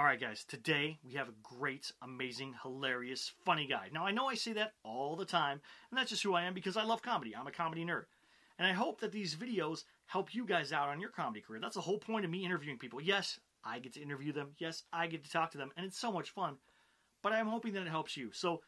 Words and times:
All 0.00 0.06
right, 0.06 0.18
guys, 0.18 0.44
today 0.44 0.98
we 1.04 1.12
have 1.12 1.28
a 1.28 1.34
great, 1.42 1.92
amazing, 2.00 2.54
hilarious, 2.62 3.30
funny 3.44 3.66
guy. 3.66 3.90
Now, 3.92 4.06
I 4.06 4.12
know 4.12 4.28
I 4.28 4.34
say 4.34 4.54
that 4.54 4.72
all 4.82 5.14
the 5.14 5.26
time, 5.26 5.60
and 5.90 5.98
that's 5.98 6.08
just 6.08 6.22
who 6.22 6.32
I 6.32 6.44
am 6.44 6.54
because 6.54 6.78
I 6.78 6.84
love 6.84 7.02
comedy. 7.02 7.36
I'm 7.36 7.46
a 7.46 7.50
comedy 7.50 7.84
nerd. 7.84 8.04
And 8.58 8.66
I 8.66 8.72
hope 8.72 9.00
that 9.00 9.12
these 9.12 9.36
videos 9.36 9.84
help 10.06 10.34
you 10.34 10.46
guys 10.46 10.72
out 10.72 10.88
on 10.88 11.02
your 11.02 11.10
comedy 11.10 11.42
career. 11.42 11.60
That's 11.60 11.74
the 11.74 11.82
whole 11.82 11.98
point 11.98 12.24
of 12.24 12.30
me 12.30 12.46
interviewing 12.46 12.78
people. 12.78 13.02
Yes, 13.02 13.38
I 13.62 13.78
get 13.78 13.92
to 13.92 14.00
interview 14.00 14.32
them. 14.32 14.52
Yes, 14.56 14.84
I 14.90 15.06
get 15.06 15.22
to 15.22 15.30
talk 15.30 15.50
to 15.50 15.58
them, 15.58 15.70
and 15.76 15.84
it's 15.84 16.00
so 16.00 16.10
much 16.10 16.30
fun. 16.30 16.56
But 17.22 17.34
I'm 17.34 17.48
hoping 17.48 17.74
that 17.74 17.82
it 17.82 17.90
helps 17.90 18.16
you. 18.16 18.30
So 18.32 18.62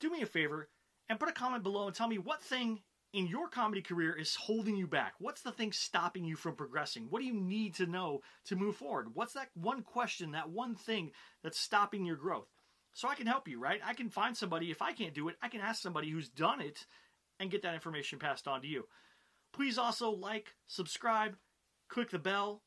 do 0.00 0.08
me 0.08 0.22
a 0.22 0.26
favor 0.26 0.70
and 1.10 1.20
put 1.20 1.28
a 1.28 1.32
comment 1.32 1.64
below 1.64 1.86
and 1.86 1.94
tell 1.94 2.08
me 2.08 2.16
what 2.16 2.42
thing 2.42 2.80
in 3.12 3.26
your 3.26 3.48
comedy 3.48 3.80
career 3.80 4.12
is 4.12 4.34
holding 4.34 4.76
you 4.76 4.86
back? 4.86 5.14
What's 5.18 5.42
the 5.42 5.52
thing 5.52 5.72
stopping 5.72 6.24
you 6.24 6.36
from 6.36 6.54
progressing? 6.54 7.06
What 7.08 7.20
do 7.20 7.26
you 7.26 7.34
need 7.34 7.74
to 7.76 7.86
know 7.86 8.20
to 8.46 8.56
move 8.56 8.76
forward? 8.76 9.08
What's 9.14 9.32
that 9.32 9.48
one 9.54 9.82
question, 9.82 10.32
that 10.32 10.50
one 10.50 10.74
thing 10.74 11.12
that's 11.42 11.58
stopping 11.58 12.04
your 12.04 12.16
growth? 12.16 12.48
So 12.92 13.08
I 13.08 13.14
can 13.14 13.26
help 13.26 13.48
you, 13.48 13.60
right? 13.60 13.80
I 13.84 13.94
can 13.94 14.10
find 14.10 14.36
somebody, 14.36 14.70
if 14.70 14.82
I 14.82 14.92
can't 14.92 15.14
do 15.14 15.28
it, 15.28 15.36
I 15.40 15.48
can 15.48 15.60
ask 15.60 15.80
somebody 15.80 16.10
who's 16.10 16.28
done 16.28 16.60
it 16.60 16.86
and 17.40 17.50
get 17.50 17.62
that 17.62 17.74
information 17.74 18.18
passed 18.18 18.48
on 18.48 18.60
to 18.62 18.66
you. 18.66 18.84
Please 19.52 19.78
also 19.78 20.10
like, 20.10 20.54
subscribe, 20.66 21.36
click 21.88 22.10
the 22.10 22.18
bell, 22.18 22.62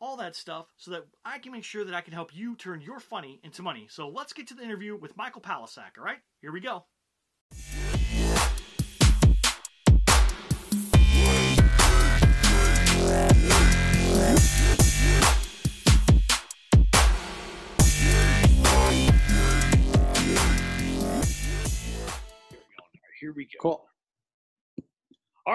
all 0.00 0.16
that 0.18 0.36
stuff 0.36 0.66
so 0.76 0.90
that 0.90 1.06
I 1.24 1.38
can 1.38 1.52
make 1.52 1.64
sure 1.64 1.84
that 1.84 1.94
I 1.94 2.00
can 2.02 2.12
help 2.12 2.34
you 2.34 2.56
turn 2.56 2.80
your 2.80 3.00
funny 3.00 3.40
into 3.42 3.62
money. 3.62 3.86
So 3.88 4.08
let's 4.08 4.32
get 4.32 4.48
to 4.48 4.54
the 4.54 4.62
interview 4.62 4.96
with 4.96 5.16
Michael 5.16 5.40
Palascak, 5.40 5.96
all 5.98 6.04
right? 6.04 6.18
Here 6.42 6.52
we 6.52 6.60
go. 6.60 6.84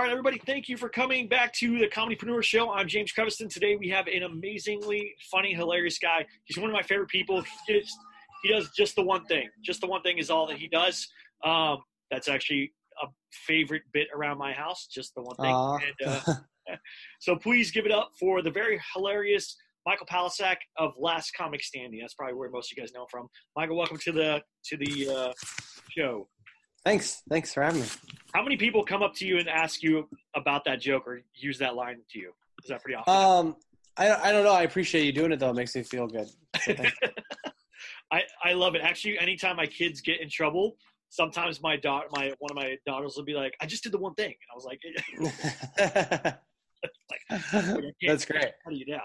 All 0.02 0.07
right, 0.07 0.13
everybody, 0.13 0.41
thank 0.47 0.67
you 0.67 0.77
for 0.77 0.89
coming 0.89 1.27
back 1.27 1.53
to 1.53 1.77
the 1.77 1.85
Comedypreneur 1.85 2.41
Show. 2.41 2.71
I'm 2.71 2.88
James 2.88 3.13
Creviston. 3.13 3.52
Today 3.52 3.75
we 3.75 3.88
have 3.89 4.07
an 4.07 4.23
amazingly 4.23 5.13
funny, 5.30 5.53
hilarious 5.53 5.99
guy. 5.99 6.25
He's 6.45 6.57
one 6.57 6.71
of 6.71 6.73
my 6.73 6.81
favorite 6.81 7.09
people. 7.09 7.44
He, 7.67 7.80
just, 7.80 7.95
he 8.41 8.49
does 8.52 8.72
just 8.75 8.95
the 8.95 9.03
one 9.03 9.23
thing. 9.25 9.47
Just 9.63 9.79
the 9.79 9.85
one 9.85 10.02
thing 10.02 10.17
is 10.17 10.31
all 10.31 10.47
that 10.47 10.57
he 10.57 10.67
does. 10.67 11.07
Um, 11.45 11.83
that's 12.09 12.27
actually 12.27 12.73
a 13.03 13.09
favorite 13.45 13.83
bit 13.94 14.07
around 14.11 14.39
my 14.39 14.53
house. 14.53 14.88
Just 14.91 15.13
the 15.13 15.22
one 15.22 15.35
thing. 15.35 15.83
And, 15.99 16.25
uh, 16.27 16.75
so 17.19 17.35
please 17.35 17.69
give 17.69 17.85
it 17.85 17.91
up 17.91 18.09
for 18.19 18.41
the 18.41 18.49
very 18.49 18.81
hilarious 18.95 19.55
Michael 19.85 20.07
Palascak 20.07 20.57
of 20.79 20.94
Last 20.97 21.33
Comic 21.38 21.61
Standing. 21.61 21.99
That's 21.99 22.16
probably 22.16 22.33
where 22.33 22.49
most 22.49 22.72
of 22.72 22.75
you 22.75 22.81
guys 22.81 22.91
know 22.91 23.02
him 23.02 23.07
from. 23.11 23.27
Michael, 23.55 23.77
welcome 23.77 23.97
to 23.97 24.11
the 24.11 24.41
to 24.66 24.77
the 24.77 25.09
uh, 25.16 25.33
show. 25.95 26.27
Thanks. 26.83 27.21
Thanks 27.29 27.53
for 27.53 27.61
having 27.63 27.81
me. 27.81 27.87
How 28.33 28.43
many 28.43 28.57
people 28.57 28.83
come 28.83 29.03
up 29.03 29.13
to 29.15 29.25
you 29.25 29.37
and 29.37 29.47
ask 29.47 29.83
you 29.83 30.09
about 30.35 30.65
that 30.65 30.81
joke 30.81 31.07
or 31.07 31.21
use 31.35 31.57
that 31.59 31.75
line 31.75 31.97
to 32.11 32.19
you? 32.19 32.31
Is 32.63 32.69
that 32.69 32.81
pretty 32.81 32.95
often? 32.95 33.13
Um, 33.13 33.55
I, 33.97 34.29
I 34.29 34.31
don't 34.31 34.43
know. 34.43 34.53
I 34.53 34.63
appreciate 34.63 35.03
you 35.05 35.11
doing 35.11 35.31
it 35.31 35.39
though. 35.39 35.49
It 35.49 35.55
makes 35.55 35.75
me 35.75 35.83
feel 35.83 36.07
good. 36.07 36.27
So 36.63 36.75
I, 38.11 38.23
I 38.43 38.53
love 38.53 38.75
it. 38.75 38.81
Actually, 38.81 39.19
anytime 39.19 39.57
my 39.57 39.67
kids 39.67 40.01
get 40.01 40.21
in 40.21 40.29
trouble, 40.29 40.77
sometimes 41.09 41.61
my 41.61 41.75
daughter, 41.77 42.07
my 42.11 42.33
one 42.39 42.51
of 42.51 42.55
my 42.55 42.77
daughters 42.85 43.13
will 43.16 43.25
be 43.25 43.33
like, 43.33 43.53
"I 43.61 43.66
just 43.66 43.83
did 43.83 43.91
the 43.91 43.97
one 43.99 44.13
thing," 44.16 44.33
and 44.33 44.49
I 44.51 44.55
was 44.55 44.66
like, 44.66 44.81
like 47.11 47.93
That's 48.07 48.25
great. 48.25 48.51
How 48.66 48.71
do 48.71 48.77
you 48.77 48.85
now? 48.88 49.01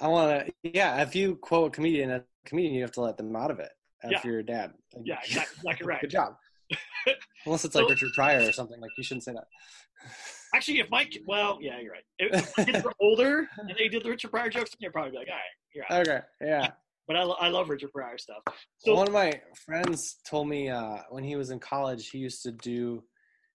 I 0.00 0.08
want 0.08 0.46
to. 0.46 0.52
Yeah, 0.62 1.02
if 1.02 1.14
you 1.16 1.36
quote 1.36 1.68
a 1.68 1.70
comedian, 1.70 2.10
a 2.10 2.24
comedian, 2.44 2.74
you 2.74 2.82
have 2.82 2.92
to 2.92 3.00
let 3.00 3.16
them 3.16 3.34
out 3.34 3.50
of 3.50 3.58
it. 3.60 3.70
If 4.04 4.12
Yeah. 4.12 4.20
you're 4.24 4.34
your 4.34 4.42
dad. 4.42 4.72
Yeah, 5.04 5.18
exactly, 5.24 5.56
exactly 5.58 5.86
right. 5.86 6.00
Good 6.00 6.10
job. 6.10 6.36
Unless 7.46 7.64
it's 7.64 7.74
like 7.74 7.84
So- 7.84 7.90
Richard 7.90 8.12
Pryor 8.14 8.48
or 8.48 8.52
something. 8.52 8.80
Like 8.80 8.90
you 8.96 9.04
shouldn't 9.04 9.24
say 9.24 9.32
that. 9.32 9.44
Actually, 10.54 10.80
if 10.80 10.90
my 10.90 11.06
well, 11.26 11.58
yeah, 11.60 11.78
you're 11.80 11.92
right. 11.92 12.04
If 12.18 12.54
kids 12.54 12.82
were 12.82 12.94
older 13.00 13.46
and 13.58 13.70
they 13.78 13.88
did 13.88 14.02
the 14.02 14.08
Richard 14.10 14.30
Pryor 14.30 14.48
jokes, 14.48 14.70
they'd 14.80 14.92
probably 14.92 15.10
be 15.10 15.18
like, 15.18 15.28
"All 15.28 15.34
right, 15.34 15.42
you're 15.74 15.84
out." 15.90 16.08
Okay. 16.08 16.20
Yeah. 16.40 16.68
But 17.06 17.16
I, 17.16 17.22
I 17.22 17.48
love 17.48 17.70
Richard 17.70 17.90
Pryor 17.90 18.18
stuff. 18.18 18.42
So 18.80 18.94
One 18.94 19.06
of 19.08 19.14
my 19.14 19.40
friends 19.64 20.16
told 20.28 20.46
me 20.46 20.68
uh, 20.68 20.98
when 21.08 21.24
he 21.24 21.36
was 21.36 21.48
in 21.48 21.58
college, 21.58 22.10
he 22.10 22.18
used 22.18 22.42
to 22.42 22.52
do 22.52 23.02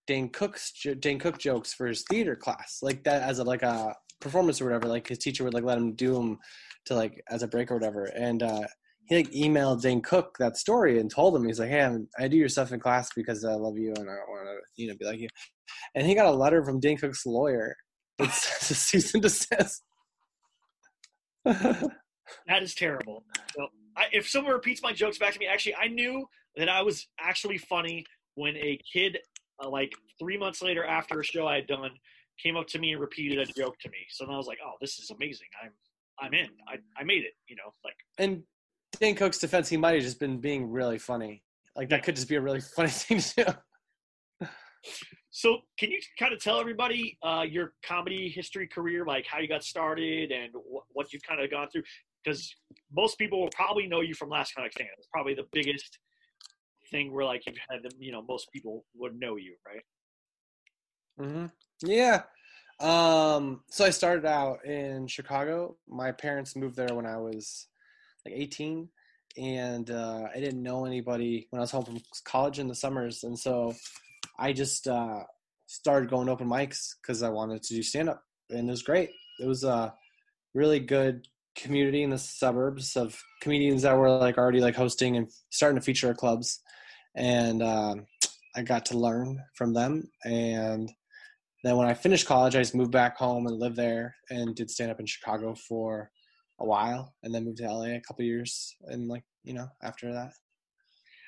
Dane 0.07 0.29
Cook's 0.29 0.73
Dane 0.99 1.19
Cook 1.19 1.37
jokes 1.37 1.71
for 1.71 1.85
his 1.85 2.03
theater 2.09 2.35
class, 2.35 2.79
like 2.81 3.03
that 3.03 3.21
as 3.21 3.37
a 3.37 3.43
like 3.43 3.61
a 3.61 3.95
performance 4.19 4.59
or 4.59 4.65
whatever. 4.65 4.87
Like 4.87 5.07
his 5.07 5.19
teacher 5.19 5.43
would 5.43 5.53
like 5.53 5.63
let 5.63 5.77
him 5.77 5.93
do 5.93 6.15
them 6.15 6.39
to 6.85 6.95
like 6.95 7.23
as 7.29 7.43
a 7.43 7.47
break 7.47 7.69
or 7.69 7.75
whatever. 7.75 8.05
And 8.05 8.41
uh, 8.41 8.65
he 9.05 9.15
like 9.15 9.31
emailed 9.31 9.81
Dane 9.81 10.01
Cook 10.01 10.37
that 10.39 10.57
story 10.57 10.99
and 10.99 11.09
told 11.09 11.35
him 11.35 11.45
he's 11.45 11.59
like, 11.59 11.69
"Hey, 11.69 11.81
I'm, 11.81 12.07
I 12.19 12.27
do 12.27 12.37
your 12.37 12.49
stuff 12.49 12.71
in 12.71 12.79
class 12.79 13.09
because 13.15 13.43
I 13.43 13.53
love 13.53 13.77
you 13.77 13.89
and 13.89 14.09
I 14.09 14.15
don't 14.15 14.29
want 14.29 14.47
to 14.47 14.81
you 14.81 14.89
know 14.89 14.95
be 14.97 15.05
like 15.05 15.19
you." 15.19 15.27
And 15.95 16.07
he 16.07 16.15
got 16.15 16.25
a 16.25 16.31
letter 16.31 16.63
from 16.63 16.79
Dane 16.79 16.97
Cook's 16.97 17.25
lawyer 17.25 17.75
that 18.19 18.31
says 18.31 18.71
a 18.71 18.75
cease 18.75 19.13
and 19.13 19.23
desist. 19.23 19.83
That 22.47 22.63
is 22.63 22.73
terrible. 22.73 23.23
So, 23.55 23.67
I, 23.97 24.05
if 24.11 24.27
someone 24.27 24.53
repeats 24.53 24.81
my 24.81 24.93
jokes 24.93 25.17
back 25.17 25.33
to 25.33 25.39
me, 25.39 25.45
actually, 25.45 25.75
I 25.75 25.87
knew 25.87 26.25
that 26.55 26.69
I 26.69 26.81
was 26.81 27.07
actually 27.19 27.57
funny 27.57 28.05
when 28.35 28.55
a 28.57 28.79
kid, 28.91 29.19
uh, 29.63 29.69
like 29.69 29.91
three 30.19 30.37
months 30.37 30.61
later 30.61 30.85
after 30.85 31.19
a 31.19 31.23
show 31.23 31.47
I 31.47 31.55
had 31.55 31.67
done, 31.67 31.91
came 32.41 32.55
up 32.55 32.67
to 32.67 32.79
me 32.79 32.93
and 32.93 33.01
repeated 33.01 33.39
a 33.39 33.45
joke 33.53 33.75
to 33.81 33.89
me. 33.89 33.97
So 34.09 34.25
then 34.25 34.33
I 34.33 34.37
was 34.37 34.47
like, 34.47 34.59
"Oh, 34.65 34.73
this 34.81 34.97
is 34.97 35.11
amazing! 35.11 35.47
I'm, 35.63 35.71
I'm 36.19 36.33
in. 36.33 36.49
I, 36.67 36.77
I 36.99 37.03
made 37.03 37.23
it." 37.23 37.33
You 37.47 37.55
know, 37.55 37.73
like 37.83 37.95
in 38.17 38.43
Dane 38.99 39.15
Cook's 39.15 39.39
defense, 39.39 39.69
he 39.69 39.77
might 39.77 39.95
have 39.95 40.03
just 40.03 40.19
been 40.19 40.39
being 40.39 40.71
really 40.71 40.97
funny. 40.97 41.43
Like 41.75 41.89
that 41.89 42.03
could 42.03 42.15
just 42.15 42.29
be 42.29 42.35
a 42.35 42.41
really 42.41 42.61
funny 42.75 42.89
thing 42.89 43.19
to 43.19 43.45
do. 43.45 44.89
So, 45.31 45.59
can 45.79 45.89
you 45.89 45.99
kind 46.19 46.31
of 46.33 46.39
tell 46.39 46.59
everybody 46.59 47.17
uh, 47.23 47.43
your 47.47 47.73
comedy 47.83 48.29
history 48.29 48.67
career, 48.67 49.03
like 49.05 49.25
how 49.25 49.39
you 49.39 49.47
got 49.47 49.63
started 49.63 50.31
and 50.31 50.51
wh- 50.53 50.95
what 50.95 51.11
you've 51.11 51.23
kind 51.23 51.41
of 51.41 51.49
gone 51.49 51.69
through? 51.71 51.81
Because 52.23 52.53
most 52.95 53.17
people 53.17 53.41
will 53.41 53.49
probably 53.55 53.87
know 53.87 54.01
you 54.01 54.13
from 54.13 54.29
Last 54.29 54.53
Comic 54.53 54.73
Stand. 54.73 54.89
It's 54.97 55.07
probably 55.11 55.33
the 55.33 55.47
biggest 55.51 55.97
thing 56.91 57.11
where 57.11 57.25
like 57.25 57.45
you've 57.47 57.57
had, 57.69 57.79
you 57.97 58.11
know, 58.11 58.23
most 58.27 58.51
people 58.53 58.85
would 58.95 59.19
know 59.19 59.35
you, 59.37 59.55
right? 59.65 59.81
hmm 61.17 61.45
Yeah. 61.83 62.23
Um, 62.79 63.61
so 63.69 63.85
I 63.85 63.89
started 63.89 64.25
out 64.25 64.65
in 64.65 65.07
Chicago. 65.07 65.77
My 65.87 66.11
parents 66.11 66.55
moved 66.55 66.75
there 66.75 66.93
when 66.93 67.05
I 67.05 67.17
was 67.17 67.67
like 68.25 68.35
18, 68.35 68.89
and 69.37 69.89
uh, 69.89 70.27
I 70.33 70.39
didn't 70.39 70.63
know 70.63 70.85
anybody 70.85 71.47
when 71.49 71.59
I 71.59 71.63
was 71.63 71.71
home 71.71 71.85
from 71.85 72.01
college 72.25 72.59
in 72.59 72.67
the 72.67 72.75
summers, 72.75 73.23
and 73.23 73.37
so 73.37 73.73
I 74.39 74.53
just 74.53 74.87
uh, 74.87 75.23
started 75.67 76.09
going 76.09 76.29
open 76.29 76.47
mics 76.47 76.95
because 77.01 77.23
I 77.23 77.29
wanted 77.29 77.63
to 77.63 77.75
do 77.75 77.83
stand 77.83 78.09
up, 78.09 78.23
and 78.49 78.67
it 78.67 78.71
was 78.71 78.83
great. 78.83 79.09
It 79.39 79.47
was 79.47 79.63
a 79.63 79.93
really 80.53 80.79
good 80.79 81.27
community 81.55 82.03
in 82.03 82.09
the 82.09 82.17
suburbs 82.17 82.95
of 82.95 83.19
comedians 83.41 83.83
that 83.83 83.95
were 83.95 84.09
like 84.09 84.37
already 84.37 84.59
like 84.59 84.75
hosting 84.75 85.17
and 85.17 85.29
starting 85.51 85.79
to 85.79 85.85
feature 85.85 86.09
at 86.09 86.17
clubs, 86.17 86.61
and 87.15 87.61
um, 87.61 88.05
I 88.55 88.61
got 88.61 88.85
to 88.87 88.97
learn 88.97 89.39
from 89.55 89.73
them 89.73 90.09
and 90.25 90.91
then 91.63 91.77
when 91.77 91.87
I 91.87 91.93
finished 91.93 92.27
college, 92.27 92.55
I 92.55 92.59
just 92.59 92.75
moved 92.75 92.91
back 92.91 93.17
home 93.17 93.47
and 93.47 93.57
lived 93.57 93.77
there 93.77 94.15
and 94.29 94.53
did 94.53 94.69
stand 94.69 94.91
up 94.91 94.99
in 94.99 95.05
Chicago 95.05 95.55
for 95.55 96.11
a 96.59 96.65
while, 96.65 97.13
and 97.23 97.33
then 97.33 97.45
moved 97.45 97.57
to 97.57 97.71
LA 97.71 97.95
a 97.95 98.01
couple 98.01 98.25
years, 98.25 98.75
and 98.85 99.07
like 99.07 99.23
you 99.43 99.53
know 99.53 99.67
after 99.81 100.11
that. 100.13 100.33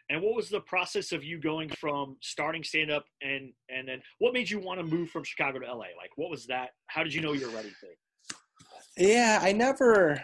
And 0.10 0.22
what 0.22 0.36
was 0.36 0.50
the 0.50 0.60
process 0.60 1.12
of 1.12 1.24
you 1.24 1.40
going 1.40 1.70
from 1.70 2.18
starting 2.22 2.64
stand 2.64 2.92
up 2.92 3.06
and 3.22 3.52
and 3.70 3.88
then 3.88 4.02
what 4.20 4.34
made 4.34 4.50
you 4.50 4.60
want 4.60 4.80
to 4.80 4.86
move 4.86 5.10
from 5.10 5.24
Chicago 5.24 5.60
to 5.60 5.66
LA? 5.66 5.88
Like, 5.98 6.12
what 6.16 6.30
was 6.30 6.46
that? 6.48 6.70
How 6.88 7.04
did 7.04 7.14
you 7.14 7.22
know 7.22 7.34
you 7.34 7.48
were 7.48 7.56
ready 7.56 7.70
to? 7.70 7.88
Yeah, 8.98 9.40
I 9.42 9.52
never 9.52 10.24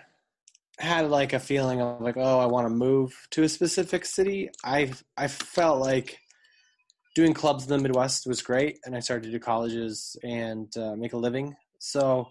had 0.79 1.09
like 1.09 1.33
a 1.33 1.39
feeling 1.39 1.81
of 1.81 2.01
like 2.01 2.17
oh 2.17 2.39
I 2.39 2.45
want 2.45 2.67
to 2.67 2.73
move 2.73 3.11
to 3.31 3.43
a 3.43 3.49
specific 3.49 4.05
city. 4.05 4.49
I 4.63 4.93
I 5.17 5.27
felt 5.27 5.81
like 5.81 6.19
doing 7.15 7.33
clubs 7.33 7.63
in 7.63 7.69
the 7.69 7.79
Midwest 7.79 8.27
was 8.27 8.41
great, 8.41 8.79
and 8.85 8.95
I 8.95 8.99
started 8.99 9.23
to 9.23 9.31
do 9.31 9.39
colleges 9.39 10.15
and 10.23 10.75
uh, 10.77 10.95
make 10.95 11.13
a 11.13 11.17
living. 11.17 11.55
So, 11.79 12.27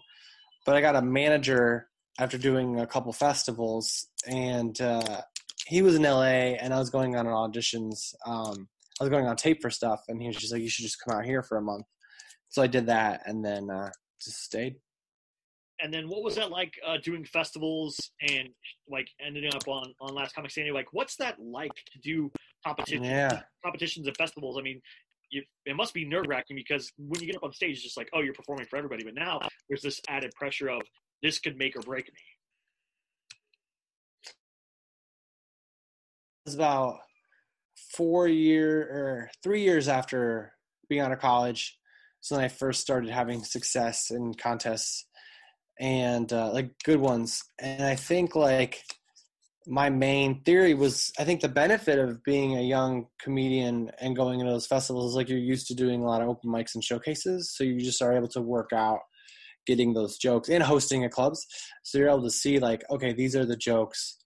but 0.65 0.75
I 0.75 0.81
got 0.81 0.95
a 0.95 1.01
manager 1.01 1.87
after 2.19 2.37
doing 2.37 2.79
a 2.79 2.87
couple 2.87 3.11
festivals, 3.13 4.07
and 4.27 4.79
uh, 4.81 5.21
he 5.65 5.81
was 5.81 5.95
in 5.95 6.03
LA, 6.03 6.55
and 6.59 6.73
I 6.73 6.79
was 6.79 6.89
going 6.89 7.15
on 7.15 7.25
auditions. 7.25 8.13
Um, 8.25 8.67
I 8.99 9.03
was 9.03 9.09
going 9.09 9.25
on 9.27 9.35
tape 9.35 9.61
for 9.61 9.69
stuff, 9.69 10.01
and 10.07 10.21
he 10.21 10.27
was 10.27 10.37
just 10.37 10.53
like, 10.53 10.61
"You 10.61 10.69
should 10.69 10.83
just 10.83 11.01
come 11.03 11.17
out 11.17 11.25
here 11.25 11.43
for 11.43 11.57
a 11.57 11.61
month." 11.61 11.85
So 12.49 12.61
I 12.61 12.67
did 12.67 12.87
that, 12.87 13.21
and 13.25 13.43
then 13.43 13.69
uh, 13.69 13.89
just 14.23 14.43
stayed. 14.43 14.75
and 15.83 15.91
then 15.93 16.07
what 16.07 16.21
was 16.23 16.35
that 16.35 16.51
like 16.51 16.73
uh, 16.85 16.97
doing 17.03 17.25
festivals 17.25 18.11
and 18.21 18.49
like 18.89 19.07
ending 19.25 19.51
up 19.53 19.67
on 19.67 19.93
on 19.99 20.13
Last 20.13 20.35
Comic 20.35 20.51
Standing? 20.51 20.73
Like, 20.73 20.93
what's 20.93 21.15
that 21.17 21.37
like 21.39 21.73
to 21.93 21.99
do 21.99 22.31
competition 22.65 23.03
Yeah. 23.03 23.41
competitions 23.63 24.07
and 24.07 24.15
festivals? 24.17 24.57
I 24.59 24.61
mean, 24.61 24.79
you, 25.31 25.43
it 25.65 25.75
must 25.75 25.93
be 25.93 26.05
nerve 26.05 26.25
wracking 26.27 26.55
because 26.55 26.91
when 26.97 27.19
you 27.21 27.27
get 27.27 27.35
up 27.37 27.43
on 27.43 27.53
stage, 27.53 27.75
it's 27.75 27.83
just 27.83 27.97
like, 27.97 28.09
oh, 28.13 28.21
you're 28.21 28.33
performing 28.33 28.67
for 28.69 28.77
everybody. 28.77 29.03
But 29.03 29.15
now 29.15 29.39
there's 29.69 29.81
this 29.81 29.99
added 30.07 30.31
pressure 30.35 30.69
of 30.69 30.81
this 31.21 31.39
could 31.39 31.57
make 31.57 31.75
or 31.75 31.81
break 31.81 32.07
me. 32.07 32.19
was 36.45 36.55
about 36.55 36.97
four 37.95 38.27
year 38.27 38.81
or 38.81 39.31
three 39.43 39.61
years 39.61 39.87
after 39.87 40.53
being 40.89 41.01
out 41.01 41.11
of 41.11 41.19
college. 41.19 41.77
So 42.19 42.35
then 42.35 42.43
I 42.43 42.47
first 42.49 42.81
started 42.81 43.09
having 43.09 43.43
success 43.43 44.11
in 44.11 44.33
contests 44.33 45.05
and 45.79 46.31
uh, 46.31 46.51
like 46.51 46.71
good 46.83 46.99
ones. 46.99 47.41
And 47.59 47.83
I 47.83 47.95
think 47.95 48.35
like 48.35 48.83
my 49.67 49.89
main 49.89 50.41
theory 50.43 50.73
was 50.73 51.11
I 51.19 51.23
think 51.23 51.41
the 51.41 51.49
benefit 51.49 51.99
of 51.99 52.23
being 52.23 52.57
a 52.57 52.61
young 52.61 53.07
comedian 53.21 53.91
and 53.99 54.15
going 54.15 54.39
into 54.39 54.51
those 54.51 54.67
festivals 54.67 55.11
is 55.11 55.15
like 55.15 55.29
you're 55.29 55.37
used 55.37 55.67
to 55.67 55.75
doing 55.75 56.01
a 56.01 56.05
lot 56.05 56.21
of 56.21 56.29
open 56.29 56.49
mics 56.49 56.75
and 56.75 56.83
showcases. 56.83 57.55
So 57.55 57.63
you 57.63 57.79
just 57.79 58.01
are 58.01 58.13
able 58.13 58.27
to 58.29 58.41
work 58.41 58.71
out 58.73 58.99
getting 59.65 59.93
those 59.93 60.17
jokes 60.17 60.49
and 60.49 60.63
hosting 60.63 61.03
at 61.03 61.11
clubs. 61.11 61.45
So 61.83 61.97
you're 61.97 62.09
able 62.09 62.23
to 62.23 62.31
see 62.31 62.59
like, 62.59 62.83
okay, 62.89 63.13
these 63.13 63.35
are 63.35 63.45
the 63.45 63.55
jokes 63.55 64.17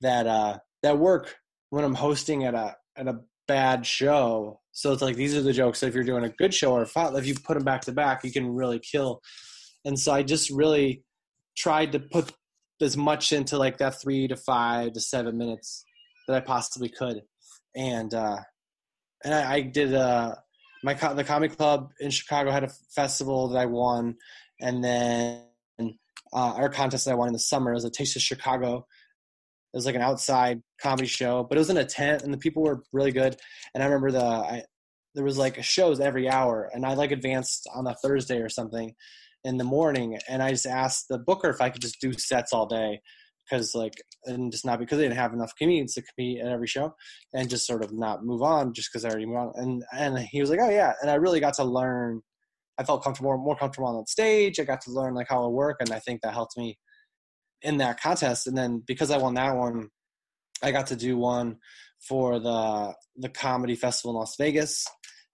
that 0.00 0.26
uh 0.26 0.58
that 0.82 0.98
work 0.98 1.36
when 1.70 1.84
I'm 1.84 1.94
hosting 1.94 2.44
at 2.44 2.54
a 2.54 2.76
at 2.96 3.08
a 3.08 3.20
bad 3.46 3.86
show. 3.86 4.60
So 4.72 4.92
it's 4.92 5.02
like 5.02 5.16
these 5.16 5.36
are 5.36 5.42
the 5.42 5.52
jokes 5.52 5.80
that 5.80 5.88
if 5.88 5.94
you're 5.94 6.04
doing 6.04 6.24
a 6.24 6.28
good 6.30 6.54
show 6.54 6.72
or 6.72 6.82
a 6.82 7.16
if 7.16 7.26
you 7.26 7.34
put 7.34 7.54
them 7.54 7.64
back 7.64 7.82
to 7.82 7.92
back, 7.92 8.24
you 8.24 8.32
can 8.32 8.48
really 8.48 8.78
kill. 8.78 9.20
And 9.84 9.98
so 9.98 10.12
I 10.12 10.22
just 10.22 10.50
really 10.50 11.04
tried 11.56 11.92
to 11.92 12.00
put 12.00 12.32
as 12.80 12.96
much 12.96 13.32
into 13.32 13.58
like 13.58 13.78
that 13.78 14.00
three 14.00 14.28
to 14.28 14.36
five 14.36 14.92
to 14.92 15.00
seven 15.00 15.36
minutes 15.36 15.84
that 16.26 16.36
I 16.36 16.40
possibly 16.40 16.88
could. 16.88 17.22
And 17.76 18.12
uh, 18.14 18.38
and 19.24 19.34
I, 19.34 19.54
I 19.54 19.60
did 19.62 19.94
uh, 19.94 20.34
my 20.82 20.94
the 20.94 21.24
comedy 21.24 21.54
club 21.54 21.90
in 22.00 22.10
Chicago 22.10 22.50
had 22.50 22.64
a 22.64 22.70
festival 22.94 23.48
that 23.48 23.58
I 23.58 23.66
won, 23.66 24.16
and 24.60 24.82
then 24.82 25.42
uh, 26.32 26.54
our 26.56 26.68
contest 26.68 27.04
that 27.04 27.12
I 27.12 27.14
won 27.14 27.28
in 27.28 27.32
the 27.32 27.38
summer 27.38 27.72
was 27.72 27.84
a 27.84 27.90
Taste 27.90 28.16
of 28.16 28.22
Chicago. 28.22 28.86
It 29.72 29.76
was 29.76 29.86
like 29.86 29.94
an 29.94 30.02
outside 30.02 30.62
comedy 30.80 31.06
show, 31.06 31.44
but 31.44 31.56
it 31.56 31.60
was 31.60 31.70
in 31.70 31.76
a 31.76 31.84
tent, 31.84 32.22
and 32.22 32.32
the 32.32 32.38
people 32.38 32.62
were 32.62 32.82
really 32.92 33.12
good. 33.12 33.36
And 33.74 33.82
I 33.82 33.86
remember 33.86 34.10
the 34.10 34.24
I, 34.24 34.62
there 35.14 35.24
was 35.24 35.38
like 35.38 35.62
shows 35.62 36.00
every 36.00 36.28
hour, 36.28 36.70
and 36.72 36.84
I 36.84 36.94
like 36.94 37.12
advanced 37.12 37.68
on 37.74 37.86
a 37.86 37.94
Thursday 37.94 38.38
or 38.38 38.48
something 38.48 38.94
in 39.44 39.56
the 39.56 39.64
morning, 39.64 40.18
and 40.28 40.42
I 40.42 40.50
just 40.50 40.66
asked 40.66 41.06
the 41.08 41.18
booker 41.18 41.50
if 41.50 41.60
I 41.60 41.70
could 41.70 41.82
just 41.82 42.00
do 42.00 42.12
sets 42.12 42.52
all 42.52 42.66
day 42.66 43.00
because 43.50 43.74
like 43.74 43.94
and 44.26 44.52
just 44.52 44.64
not 44.64 44.78
because 44.78 44.98
they 44.98 45.04
didn't 45.04 45.16
have 45.16 45.32
enough 45.32 45.52
comedians 45.56 45.94
to 45.94 46.02
compete 46.02 46.40
at 46.40 46.48
every 46.48 46.66
show 46.66 46.94
and 47.32 47.50
just 47.50 47.66
sort 47.66 47.82
of 47.82 47.92
not 47.92 48.24
move 48.24 48.42
on 48.42 48.72
just 48.72 48.90
because 48.92 49.04
I 49.04 49.08
already 49.08 49.26
moved 49.26 49.38
on 49.38 49.52
and 49.56 49.84
and 49.92 50.18
he 50.18 50.40
was 50.40 50.50
like 50.50 50.60
oh 50.62 50.70
yeah 50.70 50.92
and 51.00 51.10
I 51.10 51.14
really 51.14 51.40
got 51.40 51.54
to 51.54 51.64
learn 51.64 52.22
I 52.80 52.84
felt 52.84 53.04
comfortable, 53.04 53.36
more 53.36 53.56
comfortable 53.56 53.88
on 53.88 54.06
stage. 54.06 54.58
I 54.58 54.64
got 54.64 54.80
to 54.82 54.90
learn 54.90 55.14
like 55.14 55.28
how 55.28 55.44
it 55.44 55.52
work, 55.52 55.76
and 55.80 55.90
I 55.92 55.98
think 55.98 56.22
that 56.22 56.32
helped 56.32 56.56
me 56.56 56.78
in 57.60 57.76
that 57.76 58.00
contest. 58.00 58.46
And 58.46 58.56
then 58.56 58.82
because 58.86 59.10
I 59.10 59.18
won 59.18 59.34
that 59.34 59.54
one, 59.54 59.90
I 60.62 60.72
got 60.72 60.86
to 60.86 60.96
do 60.96 61.18
one 61.18 61.58
for 62.08 62.40
the 62.40 62.94
the 63.16 63.28
comedy 63.28 63.76
festival 63.76 64.12
in 64.12 64.16
Las 64.16 64.36
Vegas, 64.36 64.86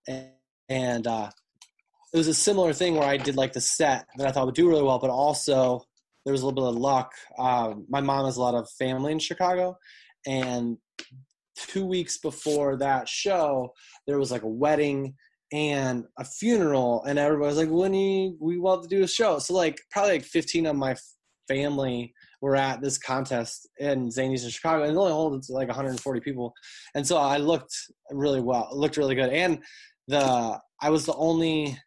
and, 0.08 0.30
and 0.68 1.06
uh, 1.06 1.30
it 2.12 2.16
was 2.16 2.26
a 2.26 2.34
similar 2.34 2.72
thing 2.72 2.96
where 2.96 3.08
I 3.08 3.16
did 3.16 3.36
like 3.36 3.52
the 3.52 3.60
set 3.60 4.06
that 4.18 4.26
I 4.26 4.32
thought 4.32 4.46
would 4.46 4.56
do 4.56 4.68
really 4.68 4.82
well, 4.82 4.98
but 4.98 5.10
also 5.10 5.82
there 6.24 6.32
was 6.32 6.42
a 6.42 6.46
little 6.46 6.60
bit 6.64 6.76
of 6.76 6.80
luck. 6.80 7.12
Um, 7.38 7.86
my 7.88 8.00
mom 8.00 8.24
has 8.24 8.38
a 8.38 8.42
lot 8.42 8.56
of 8.56 8.68
family 8.76 9.12
in 9.12 9.20
Chicago, 9.20 9.76
and 10.26 10.78
two 11.56 11.86
weeks 11.86 12.18
before 12.18 12.76
that 12.78 13.08
show, 13.08 13.72
there 14.08 14.18
was 14.18 14.32
like 14.32 14.42
a 14.42 14.48
wedding 14.48 15.14
and 15.52 16.04
a 16.18 16.24
funeral 16.24 17.04
and 17.04 17.18
everybody 17.18 17.48
was 17.48 17.56
like 17.56 17.70
when 17.70 17.94
you 17.94 18.36
we 18.40 18.58
want 18.58 18.82
to 18.82 18.88
do 18.88 19.04
a 19.04 19.08
show. 19.08 19.38
So 19.38 19.54
like 19.54 19.80
probably 19.90 20.12
like 20.12 20.24
15 20.24 20.66
of 20.66 20.76
my 20.76 20.96
family 21.48 22.12
were 22.40 22.56
at 22.56 22.80
this 22.80 22.98
contest 22.98 23.68
in 23.78 24.08
zanies 24.08 24.44
in 24.44 24.50
chicago 24.50 24.82
and 24.82 24.92
it 24.92 24.98
only 24.98 25.12
holds 25.12 25.48
like 25.48 25.68
140 25.68 26.20
people. 26.20 26.52
And 26.94 27.06
so 27.06 27.16
i 27.16 27.36
looked 27.36 27.74
really 28.10 28.40
well 28.40 28.68
looked 28.72 28.96
really 28.96 29.14
good 29.14 29.30
and 29.30 29.60
the 30.08 30.58
i 30.80 30.90
was 30.90 31.06
the 31.06 31.14
only 31.14 31.78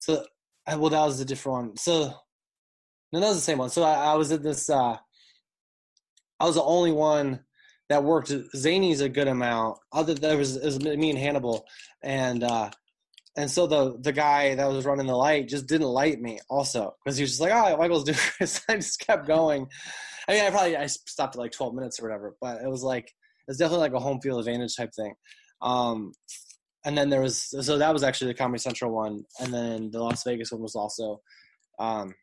so 0.00 0.24
well 0.68 0.90
that 0.90 1.04
was 1.04 1.20
a 1.20 1.24
different 1.24 1.68
one. 1.68 1.76
So 1.76 2.14
no 3.12 3.20
that 3.20 3.28
was 3.28 3.36
the 3.36 3.42
same 3.42 3.58
one. 3.58 3.70
So 3.70 3.82
i, 3.82 4.12
I 4.12 4.14
was 4.14 4.30
at 4.30 4.42
this 4.42 4.70
uh 4.70 4.96
i 6.40 6.44
was 6.44 6.54
the 6.54 6.62
only 6.62 6.92
one 6.92 7.40
that 7.88 8.04
worked. 8.04 8.32
Zany's 8.54 9.00
a 9.00 9.08
good 9.08 9.28
amount. 9.28 9.78
Other 9.92 10.14
there 10.14 10.36
was, 10.36 10.56
it 10.56 10.64
was 10.64 10.80
me 10.80 11.10
and 11.10 11.18
Hannibal, 11.18 11.64
and 12.02 12.42
uh, 12.44 12.70
and 13.36 13.50
so 13.50 13.66
the 13.66 13.96
the 14.00 14.12
guy 14.12 14.54
that 14.54 14.68
was 14.68 14.84
running 14.84 15.06
the 15.06 15.16
light 15.16 15.48
just 15.48 15.66
didn't 15.66 15.86
light 15.86 16.20
me 16.20 16.40
also 16.50 16.94
because 17.04 17.16
he 17.16 17.22
was 17.22 17.30
just 17.30 17.40
like, 17.40 17.52
oh, 17.52 17.76
Michael's 17.76 18.04
doing 18.04 18.18
this. 18.40 18.60
I 18.68 18.76
just 18.76 19.00
kept 19.00 19.26
going. 19.26 19.66
I 20.28 20.32
mean, 20.32 20.44
I 20.44 20.50
probably 20.50 20.76
I 20.76 20.86
stopped 20.86 21.36
at 21.36 21.40
like 21.40 21.52
12 21.52 21.74
minutes 21.74 22.00
or 22.00 22.02
whatever, 22.02 22.34
but 22.40 22.60
it 22.62 22.68
was 22.68 22.82
like 22.82 23.12
it's 23.46 23.58
definitely 23.58 23.88
like 23.88 23.94
a 23.94 24.00
home 24.00 24.20
field 24.20 24.40
advantage 24.40 24.76
type 24.76 24.90
thing. 24.94 25.14
Um, 25.62 26.12
and 26.84 26.96
then 26.96 27.10
there 27.10 27.20
was 27.20 27.42
so 27.64 27.78
that 27.78 27.92
was 27.92 28.02
actually 28.02 28.32
the 28.32 28.38
Comedy 28.38 28.58
Central 28.58 28.92
one, 28.92 29.24
and 29.40 29.52
then 29.52 29.90
the 29.90 30.02
Las 30.02 30.24
Vegas 30.24 30.52
one 30.52 30.62
was 30.62 30.74
also 30.74 31.20
um, 31.78 32.14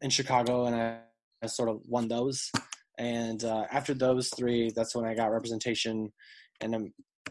in 0.00 0.10
Chicago, 0.10 0.66
and 0.66 0.74
I, 0.74 0.98
I 1.42 1.46
sort 1.46 1.68
of 1.68 1.80
won 1.86 2.08
those. 2.08 2.50
And 3.00 3.42
uh, 3.44 3.64
after 3.72 3.94
those 3.94 4.28
three, 4.28 4.70
that's 4.76 4.94
when 4.94 5.06
I 5.06 5.14
got 5.14 5.32
representation 5.32 6.12
and 6.60 6.74
a 6.74 6.80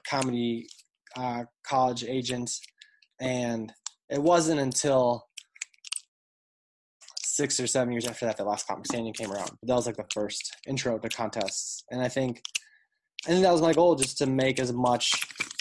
comedy 0.10 0.68
uh, 1.16 1.44
college 1.64 2.04
agent. 2.04 2.50
And 3.22 3.72
it 4.10 4.20
wasn't 4.20 4.60
until 4.60 5.28
six 7.24 7.60
or 7.60 7.68
seven 7.68 7.94
years 7.94 8.08
after 8.08 8.26
that 8.26 8.38
that 8.38 8.48
Last 8.48 8.68
Comic 8.68 8.88
Standing 8.88 9.14
came 9.14 9.32
around. 9.32 9.52
That 9.62 9.76
was 9.76 9.86
like 9.86 9.98
the 9.98 10.06
first 10.12 10.58
intro 10.68 10.98
to 10.98 11.08
contests. 11.08 11.84
And 11.92 12.02
I 12.02 12.08
think, 12.08 12.42
think 13.24 13.44
that 13.44 13.52
was 13.52 13.62
my 13.62 13.74
goal, 13.74 13.94
just 13.94 14.18
to 14.18 14.26
make 14.26 14.60
as 14.60 14.74
much 14.74 15.12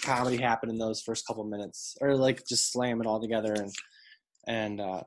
comedy 0.00 0.38
happen 0.38 0.70
in 0.70 0.78
those 0.78 1.02
first 1.02 1.26
couple 1.26 1.44
minutes, 1.44 1.99
or 2.00 2.16
like 2.16 2.46
just 2.49 2.72
slam 2.72 3.02
it 3.02 3.06
all 3.06 3.20
together 3.20 3.52
and 3.52 3.70
and 4.46 4.81
uh, 4.81 5.02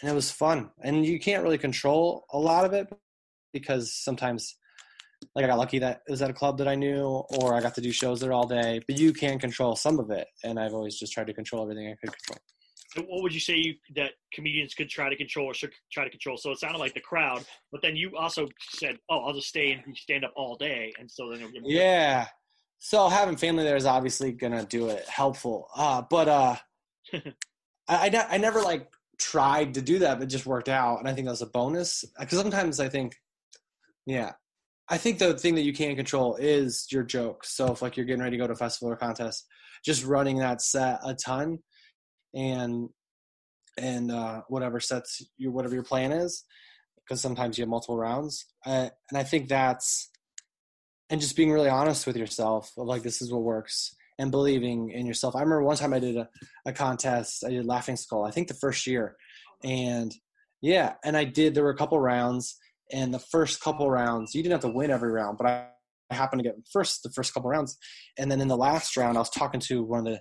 and 0.00 0.10
it 0.12 0.14
was 0.14 0.30
fun. 0.30 0.70
And 0.84 1.04
you 1.04 1.18
can't 1.18 1.42
really 1.42 1.58
control 1.58 2.24
a 2.32 2.38
lot 2.38 2.64
of 2.64 2.72
it, 2.72 2.86
because 3.52 3.92
sometimes 3.92 4.56
like 5.34 5.44
I 5.44 5.48
got 5.48 5.58
lucky 5.58 5.78
that 5.78 6.02
it 6.06 6.10
was 6.10 6.22
at 6.22 6.30
a 6.30 6.34
club 6.34 6.58
that 6.58 6.68
I 6.68 6.74
knew, 6.74 7.04
or 7.38 7.54
I 7.54 7.60
got 7.60 7.74
to 7.74 7.80
do 7.80 7.92
shows 7.92 8.20
there 8.20 8.32
all 8.32 8.46
day. 8.46 8.80
But 8.86 8.98
you 8.98 9.12
can 9.12 9.38
control 9.38 9.76
some 9.76 9.98
of 9.98 10.10
it, 10.10 10.26
and 10.44 10.58
I've 10.58 10.74
always 10.74 10.98
just 10.98 11.12
tried 11.12 11.26
to 11.28 11.34
control 11.34 11.62
everything 11.62 11.88
I 11.88 11.94
could 12.00 12.14
control. 12.16 13.08
what 13.08 13.22
would 13.22 13.34
you 13.34 13.40
say 13.40 13.56
you, 13.56 13.74
that 13.96 14.12
comedians 14.32 14.74
could 14.74 14.88
try 14.88 15.08
to 15.08 15.16
control 15.16 15.46
or 15.46 15.54
should 15.54 15.72
try 15.92 16.04
to 16.04 16.10
control? 16.10 16.36
So 16.36 16.50
it 16.50 16.58
sounded 16.58 16.78
like 16.78 16.94
the 16.94 17.00
crowd, 17.00 17.44
but 17.70 17.82
then 17.82 17.96
you 17.96 18.16
also 18.16 18.48
said, 18.74 18.98
"Oh, 19.08 19.18
I'll 19.20 19.34
just 19.34 19.48
stay 19.48 19.72
and 19.72 19.96
stand 19.96 20.24
up 20.24 20.32
all 20.36 20.56
day," 20.56 20.92
and 20.98 21.10
so 21.10 21.30
then 21.30 21.48
yeah. 21.64 22.26
So 22.78 23.08
having 23.08 23.36
family 23.36 23.64
there 23.64 23.76
is 23.76 23.86
obviously 23.86 24.32
gonna 24.32 24.64
do 24.64 24.88
it 24.88 25.06
helpful, 25.08 25.68
uh, 25.76 26.02
but 26.02 26.28
uh, 26.28 26.56
I, 27.88 28.08
I, 28.08 28.26
I 28.30 28.38
never 28.38 28.62
like 28.62 28.88
tried 29.18 29.74
to 29.74 29.82
do 29.82 29.98
that, 30.00 30.18
but 30.18 30.28
just 30.28 30.46
worked 30.46 30.70
out, 30.70 30.98
and 30.98 31.08
I 31.08 31.12
think 31.12 31.28
that's 31.28 31.42
a 31.42 31.46
bonus 31.46 32.04
because 32.18 32.38
sometimes 32.38 32.80
I 32.80 32.88
think 32.88 33.16
yeah. 34.10 34.32
I 34.88 34.98
think 34.98 35.20
the 35.20 35.34
thing 35.34 35.54
that 35.54 35.62
you 35.62 35.72
can't 35.72 35.96
control 35.96 36.34
is 36.34 36.88
your 36.90 37.04
joke. 37.04 37.44
So 37.44 37.72
if 37.72 37.80
like 37.80 37.96
you're 37.96 38.06
getting 38.06 38.22
ready 38.22 38.36
to 38.36 38.42
go 38.42 38.48
to 38.48 38.54
a 38.54 38.56
festival 38.56 38.92
or 38.92 38.96
contest, 38.96 39.46
just 39.84 40.04
running 40.04 40.38
that 40.38 40.60
set 40.60 40.98
a 41.04 41.14
ton 41.14 41.58
and 42.34 42.88
and 43.78 44.10
uh, 44.10 44.42
whatever 44.48 44.80
sets 44.80 45.22
your 45.38 45.52
whatever 45.52 45.74
your 45.74 45.84
plan 45.84 46.10
is, 46.10 46.44
because 46.96 47.20
sometimes 47.20 47.56
you 47.56 47.62
have 47.62 47.68
multiple 47.68 47.96
rounds. 47.96 48.46
Uh, 48.66 48.88
and 49.10 49.18
I 49.18 49.22
think 49.22 49.48
that's 49.48 50.10
and 51.08 51.20
just 51.20 51.36
being 51.36 51.52
really 51.52 51.68
honest 51.68 52.04
with 52.06 52.16
yourself 52.16 52.72
of 52.76 52.88
like 52.88 53.02
this 53.02 53.22
is 53.22 53.32
what 53.32 53.42
works 53.42 53.94
and 54.18 54.32
believing 54.32 54.90
in 54.90 55.06
yourself. 55.06 55.36
I 55.36 55.40
remember 55.40 55.62
one 55.62 55.76
time 55.76 55.94
I 55.94 56.00
did 56.00 56.16
a, 56.16 56.28
a 56.66 56.72
contest. 56.72 57.44
I 57.46 57.50
did 57.50 57.64
Laughing 57.64 57.96
Skull. 57.96 58.24
I 58.24 58.32
think 58.32 58.48
the 58.48 58.54
first 58.54 58.88
year, 58.88 59.16
and 59.62 60.12
yeah, 60.60 60.94
and 61.04 61.16
I 61.16 61.24
did. 61.24 61.54
There 61.54 61.62
were 61.62 61.70
a 61.70 61.76
couple 61.76 62.00
rounds 62.00 62.56
and 62.92 63.12
the 63.12 63.18
first 63.18 63.60
couple 63.60 63.90
rounds, 63.90 64.34
you 64.34 64.42
didn't 64.42 64.52
have 64.52 64.70
to 64.70 64.76
win 64.76 64.90
every 64.90 65.10
round, 65.10 65.38
but 65.38 65.46
I, 65.46 65.66
happened 66.14 66.42
to 66.42 66.48
get 66.48 66.56
first 66.72 67.02
the 67.02 67.10
first 67.10 67.32
couple 67.32 67.48
rounds. 67.50 67.78
And 68.18 68.30
then 68.30 68.40
in 68.40 68.48
the 68.48 68.56
last 68.56 68.96
round, 68.96 69.16
I 69.16 69.20
was 69.20 69.30
talking 69.30 69.60
to 69.60 69.82
one 69.82 70.00
of 70.00 70.04
the 70.06 70.20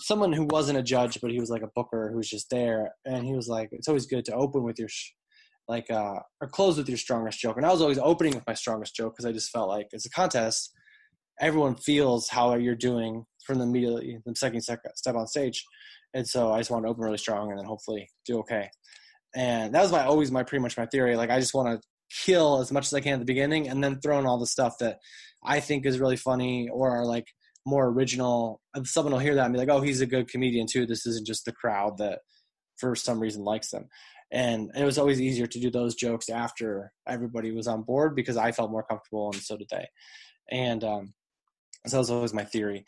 someone 0.00 0.32
who 0.32 0.46
wasn't 0.50 0.78
a 0.78 0.82
judge, 0.82 1.20
but 1.20 1.30
he 1.30 1.40
was 1.40 1.50
like 1.50 1.62
a 1.62 1.70
booker 1.74 2.10
who 2.10 2.16
was 2.16 2.28
just 2.28 2.50
there, 2.50 2.92
and 3.04 3.24
he 3.24 3.34
was 3.34 3.48
like, 3.48 3.68
"It's 3.72 3.88
always 3.88 4.06
good 4.06 4.24
to 4.26 4.34
open 4.34 4.62
with 4.62 4.78
your." 4.78 4.88
Sh- 4.88 5.12
like 5.68 5.88
uh 5.88 6.18
or 6.40 6.48
close 6.48 6.76
with 6.76 6.88
your 6.88 6.98
strongest 6.98 7.38
joke. 7.38 7.56
And 7.56 7.64
i 7.64 7.70
was 7.70 7.80
always 7.80 7.98
opening 7.98 8.34
with 8.34 8.46
my 8.46 8.54
strongest 8.54 8.96
joke 8.96 9.14
because 9.14 9.24
i 9.24 9.30
just 9.30 9.50
felt 9.50 9.68
like 9.68 9.86
it's 9.92 10.04
a 10.04 10.10
contest. 10.10 10.72
Everyone 11.40 11.76
feels 11.76 12.28
how 12.28 12.54
you're 12.56 12.74
doing 12.74 13.24
from 13.46 13.58
the 13.58 13.64
immediately 13.64 14.18
the 14.26 14.34
second 14.34 14.62
step 14.62 15.14
on 15.14 15.26
stage. 15.28 15.64
And 16.12 16.26
so 16.26 16.52
i 16.52 16.58
just 16.58 16.70
want 16.70 16.84
to 16.84 16.88
open 16.88 17.04
really 17.04 17.18
strong 17.18 17.50
and 17.50 17.58
then 17.58 17.66
hopefully 17.66 18.08
do 18.26 18.38
okay. 18.40 18.68
And 19.36 19.72
that 19.72 19.82
was 19.82 19.92
my 19.92 20.04
always 20.04 20.32
my 20.32 20.42
pretty 20.42 20.62
much 20.62 20.76
my 20.76 20.86
theory. 20.86 21.14
Like 21.14 21.30
i 21.30 21.38
just 21.38 21.54
want 21.54 21.68
to 21.68 21.88
kill 22.10 22.60
as 22.60 22.72
much 22.72 22.86
as 22.86 22.94
I 22.94 23.00
can 23.00 23.14
at 23.14 23.18
the 23.18 23.24
beginning 23.24 23.68
and 23.68 23.82
then 23.82 24.00
throw 24.00 24.18
in 24.18 24.26
all 24.26 24.38
the 24.38 24.46
stuff 24.46 24.78
that 24.78 24.98
I 25.44 25.60
think 25.60 25.86
is 25.86 26.00
really 26.00 26.16
funny 26.16 26.68
or 26.68 26.90
are 26.90 27.06
like 27.06 27.28
more 27.66 27.86
original. 27.86 28.60
Someone 28.84 29.12
will 29.12 29.20
hear 29.20 29.34
that 29.36 29.44
and 29.44 29.52
be 29.52 29.58
like, 29.58 29.68
oh, 29.68 29.80
he's 29.80 30.00
a 30.00 30.06
good 30.06 30.28
comedian 30.28 30.66
too. 30.66 30.86
This 30.86 31.06
isn't 31.06 31.26
just 31.26 31.44
the 31.44 31.52
crowd 31.52 31.98
that 31.98 32.20
for 32.78 32.94
some 32.94 33.20
reason 33.20 33.44
likes 33.44 33.70
them. 33.70 33.88
And 34.32 34.70
it 34.76 34.84
was 34.84 34.98
always 34.98 35.20
easier 35.20 35.46
to 35.46 35.60
do 35.60 35.70
those 35.70 35.94
jokes 35.94 36.28
after 36.28 36.92
everybody 37.06 37.52
was 37.52 37.66
on 37.66 37.82
board 37.82 38.14
because 38.14 38.36
I 38.36 38.52
felt 38.52 38.70
more 38.70 38.84
comfortable 38.84 39.30
and 39.32 39.42
so 39.42 39.56
did 39.56 39.68
they. 39.70 39.88
and 40.50 40.84
um, 40.84 41.14
so 41.86 41.96
that 41.96 42.00
was 42.00 42.10
always 42.10 42.34
my 42.34 42.44
theory. 42.44 42.84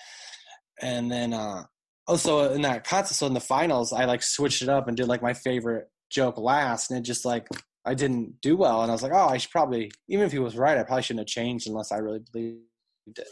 And 0.80 1.10
then 1.10 1.32
uh, 1.32 1.64
also 2.06 2.52
in 2.52 2.62
that 2.62 2.84
contest, 2.84 3.18
so 3.18 3.26
in 3.26 3.34
the 3.34 3.40
finals, 3.40 3.92
I 3.92 4.04
like 4.04 4.22
switched 4.22 4.62
it 4.62 4.68
up 4.68 4.88
and 4.88 4.96
did 4.96 5.08
like 5.08 5.22
my 5.22 5.34
favorite 5.34 5.88
joke 6.10 6.38
last, 6.38 6.90
and 6.90 6.98
it 6.98 7.02
just 7.02 7.24
like 7.24 7.48
I 7.84 7.94
didn't 7.94 8.40
do 8.40 8.56
well, 8.56 8.82
and 8.82 8.90
I 8.90 8.94
was 8.94 9.02
like, 9.02 9.12
oh, 9.12 9.28
I 9.28 9.38
should 9.38 9.50
probably 9.50 9.90
even 10.08 10.24
if 10.24 10.32
he 10.32 10.38
was 10.38 10.56
right, 10.56 10.78
I 10.78 10.82
probably 10.82 11.02
shouldn't 11.02 11.28
have 11.28 11.42
changed 11.42 11.68
unless 11.68 11.92
I 11.92 11.98
really 11.98 12.20
believed 12.32 12.60
it. 13.06 13.28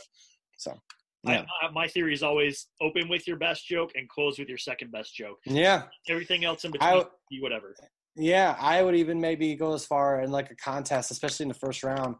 So. 0.58 0.74
Yeah. 1.22 1.44
I, 1.62 1.70
my 1.70 1.86
theory 1.86 2.14
is 2.14 2.22
always 2.22 2.68
open 2.80 3.08
with 3.08 3.28
your 3.28 3.36
best 3.36 3.66
joke 3.66 3.90
and 3.94 4.08
close 4.08 4.38
with 4.38 4.48
your 4.48 4.56
second 4.56 4.90
best 4.90 5.14
joke. 5.14 5.36
Yeah. 5.44 5.82
Everything 6.08 6.46
else 6.46 6.64
in 6.64 6.70
between, 6.70 6.90
I, 6.90 7.04
whatever. 7.40 7.74
Yeah, 8.16 8.56
I 8.58 8.82
would 8.82 8.96
even 8.96 9.20
maybe 9.20 9.54
go 9.54 9.74
as 9.74 9.84
far 9.84 10.22
in 10.22 10.30
like 10.30 10.50
a 10.50 10.56
contest, 10.56 11.10
especially 11.10 11.44
in 11.44 11.48
the 11.48 11.54
first 11.54 11.82
round, 11.84 12.16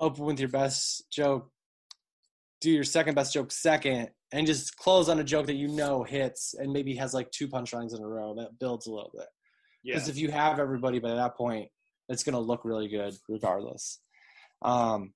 open 0.00 0.24
with 0.24 0.40
your 0.40 0.48
best 0.48 1.04
joke, 1.12 1.48
do 2.60 2.70
your 2.70 2.84
second 2.84 3.14
best 3.14 3.32
joke 3.32 3.50
second, 3.52 4.10
and 4.32 4.46
just 4.46 4.76
close 4.76 5.08
on 5.08 5.18
a 5.18 5.24
joke 5.24 5.46
that 5.46 5.54
you 5.54 5.68
know 5.68 6.02
hits 6.02 6.54
and 6.58 6.72
maybe 6.72 6.94
has 6.96 7.14
like 7.14 7.30
two 7.30 7.48
punchlines 7.48 7.96
in 7.96 8.02
a 8.02 8.06
row. 8.06 8.34
That 8.34 8.58
builds 8.58 8.86
a 8.86 8.92
little 8.92 9.10
bit. 9.14 9.26
Because 9.84 10.06
yeah. 10.06 10.12
if 10.12 10.18
you 10.18 10.30
have 10.30 10.58
everybody 10.58 10.98
by 10.98 11.14
that 11.14 11.36
point, 11.36 11.68
it's 12.08 12.24
going 12.24 12.34
to 12.34 12.40
look 12.40 12.64
really 12.64 12.88
good 12.88 13.14
regardless. 13.28 14.00
Um, 14.62 15.12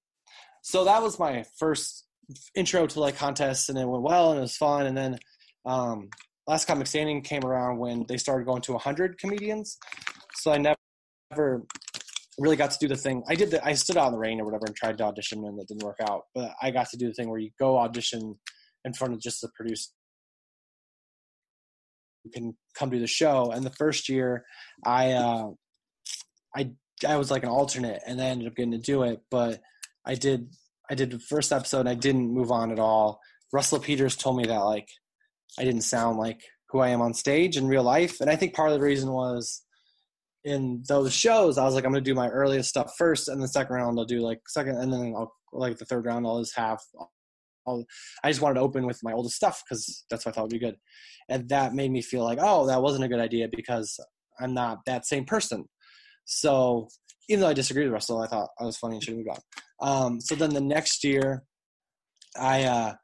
so 0.63 0.85
that 0.85 1.03
was 1.03 1.19
my 1.19 1.45
first 1.59 2.07
intro 2.55 2.87
to 2.87 3.01
like 3.01 3.17
contests, 3.17 3.69
and 3.69 3.79
it 3.79 3.87
went 3.87 4.03
well 4.03 4.31
and 4.31 4.39
it 4.39 4.43
was 4.43 4.57
fun. 4.57 4.87
And 4.87 4.97
then 4.97 5.19
um, 5.67 6.09
last 6.47 6.67
comic 6.67 6.87
standing 6.87 7.23
came 7.23 7.45
around 7.45 7.79
when 7.79 8.07
they 8.09 8.17
started 8.17 8.47
going 8.47 8.63
to 8.63 8.73
100 8.73 9.19
comedians. 9.19 9.77
So 10.37 10.53
I 10.53 10.59
never 10.59 11.65
really 12.39 12.57
got 12.57 12.71
to 12.73 12.79
do 12.79 12.89
the 12.89 12.97
thing. 12.97 13.23
I 13.29 13.35
did 13.35 13.51
the, 13.51 13.65
I 13.65 13.75
stood 13.75 13.97
out 13.97 14.09
in 14.09 14.13
the 14.13 14.19
rain 14.19 14.41
or 14.41 14.45
whatever 14.45 14.65
and 14.67 14.75
tried 14.75 14.99
to 14.99 15.05
audition 15.05 15.45
and 15.45 15.59
it 15.61 15.69
didn't 15.69 15.85
work 15.85 15.99
out. 16.01 16.23
But 16.35 16.53
I 16.61 16.71
got 16.71 16.91
to 16.91 16.97
do 16.97 17.09
the 17.09 17.15
thing 17.15 17.29
where 17.29 17.39
you 17.39 17.51
go 17.59 17.79
audition 17.79 18.39
in 18.85 18.93
front 18.93 19.15
of 19.15 19.21
just 19.21 19.41
the 19.41 19.49
producer. 19.55 19.91
Can 22.33 22.57
come 22.75 22.91
to 22.91 22.99
the 22.99 23.07
show. 23.07 23.51
And 23.51 23.65
the 23.65 23.71
first 23.71 24.09
year, 24.09 24.45
I 24.85 25.13
uh, 25.13 25.51
I 26.55 26.71
I 27.07 27.17
was 27.17 27.31
like 27.31 27.43
an 27.43 27.49
alternate, 27.49 28.03
and 28.07 28.21
I 28.21 28.27
ended 28.27 28.49
up 28.49 28.57
getting 28.57 28.73
to 28.73 28.79
do 28.79 29.03
it. 29.03 29.21
But 29.31 29.61
I 30.07 30.15
did 30.15 30.55
I 30.91 30.95
did 30.95 31.11
the 31.11 31.19
first 31.19 31.53
episode, 31.53 31.81
and 31.81 31.89
I 31.89 31.95
didn't 31.95 32.33
move 32.33 32.51
on 32.51 32.73
at 32.73 32.79
all. 32.79 33.21
Russell 33.53 33.79
Peters 33.81 34.17
told 34.17 34.37
me 34.37 34.47
that 34.47 34.59
like 34.59 34.89
I 35.59 35.65
didn't 35.65 35.83
sound 35.83 36.19
like 36.19 36.41
who 36.71 36.81
I 36.81 36.89
am 36.89 37.03
on 37.03 37.15
stage 37.15 37.57
in 37.57 37.69
real 37.69 37.83
life, 37.83 38.21
and 38.21 38.31
I 38.31 38.37
think 38.37 38.55
part 38.55 38.71
of 38.71 38.79
the 38.79 38.85
reason 38.85 39.11
was 39.11 39.63
in 40.45 40.83
those 40.89 41.13
shows, 41.13 41.57
I 41.57 41.65
was 41.65 41.75
like, 41.75 41.85
I'm 41.85 41.93
gonna 41.93 42.03
do 42.03 42.15
my 42.15 42.29
earliest 42.29 42.69
stuff 42.69 42.93
first, 42.99 43.29
and 43.29 43.43
the 43.43 43.49
second 43.49 43.75
round 43.77 43.99
I'll 43.99 44.05
do 44.05 44.21
like 44.21 44.41
second, 44.49 44.77
and 44.77 44.93
then 44.93 45.15
I'll 45.17 45.35
like 45.53 45.79
the 45.79 45.85
third 45.85 46.05
round 46.05 46.27
I'll 46.27 46.41
just 46.41 46.57
have. 46.57 46.79
I'll, 47.67 47.85
I 48.23 48.31
just 48.31 48.41
wanted 48.41 48.55
to 48.55 48.61
open 48.61 48.87
with 48.87 49.01
my 49.03 49.13
oldest 49.13 49.37
stuff 49.37 49.63
because 49.65 50.05
that's 50.11 50.25
what 50.25 50.33
I 50.33 50.35
thought 50.35 50.45
would 50.45 50.51
be 50.51 50.59
good, 50.59 50.77
and 51.29 51.49
that 51.49 51.75
made 51.75 51.91
me 51.91 52.03
feel 52.03 52.25
like, 52.25 52.39
oh, 52.41 52.67
that 52.67 52.83
wasn't 52.83 53.05
a 53.05 53.09
good 53.09 53.21
idea 53.21 53.49
because 53.51 53.99
I'm 54.41 54.55
not 54.55 54.79
that 54.87 55.07
same 55.07 55.25
person. 55.25 55.65
So 56.25 56.89
even 57.29 57.43
though 57.43 57.49
I 57.49 57.55
disagreed 57.55 57.87
with 57.87 57.95
Russell, 57.95 58.21
I 58.21 58.27
thought 58.27 58.51
I 58.61 58.65
was 58.65 58.77
funny 58.77 58.97
and 58.97 59.05
should 59.05 59.17
moved 59.17 59.29
on. 59.29 59.39
Um, 59.81 60.21
so 60.21 60.35
then 60.35 60.51
the 60.51 60.61
next 60.61 61.05
year, 61.05 61.45
I 62.39 62.65
uh, 62.65 62.95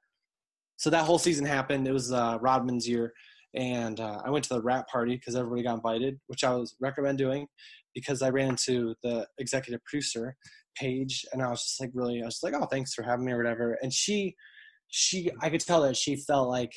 so 0.77 0.91
that 0.91 1.05
whole 1.05 1.19
season 1.19 1.45
happened. 1.45 1.87
It 1.87 1.93
was 1.93 2.13
uh, 2.13 2.39
Rod 2.41 2.67
Man's 2.67 2.89
year, 2.89 3.13
and 3.55 4.01
uh, 4.01 4.23
I 4.25 4.31
went 4.31 4.45
to 4.45 4.55
the 4.55 4.63
wrap 4.63 4.89
party 4.89 5.17
because 5.17 5.37
everybody 5.37 5.63
got 5.63 5.75
invited, 5.75 6.19
which 6.27 6.45
I 6.45 6.55
was 6.55 6.77
recommend 6.81 7.19
doing 7.19 7.47
because 7.95 8.23
I 8.23 8.31
ran 8.31 8.51
into 8.51 8.95
the 9.03 9.27
executive 9.39 9.85
producer 9.85 10.37
Paige, 10.77 11.25
and 11.33 11.43
I 11.43 11.51
was 11.51 11.63
just 11.63 11.81
like 11.81 11.91
really, 11.95 12.23
I 12.23 12.27
was 12.27 12.41
like, 12.43 12.55
oh, 12.55 12.67
thanks 12.67 12.95
for 12.95 13.03
having 13.03 13.27
me 13.27 13.33
or 13.33 13.37
whatever. 13.37 13.79
And 13.83 13.93
she, 13.93 14.35
she, 14.91 15.31
I 15.41 15.51
could 15.51 15.61
tell 15.61 15.83
that 15.83 15.97
she 15.97 16.17
felt 16.17 16.49
like 16.49 16.75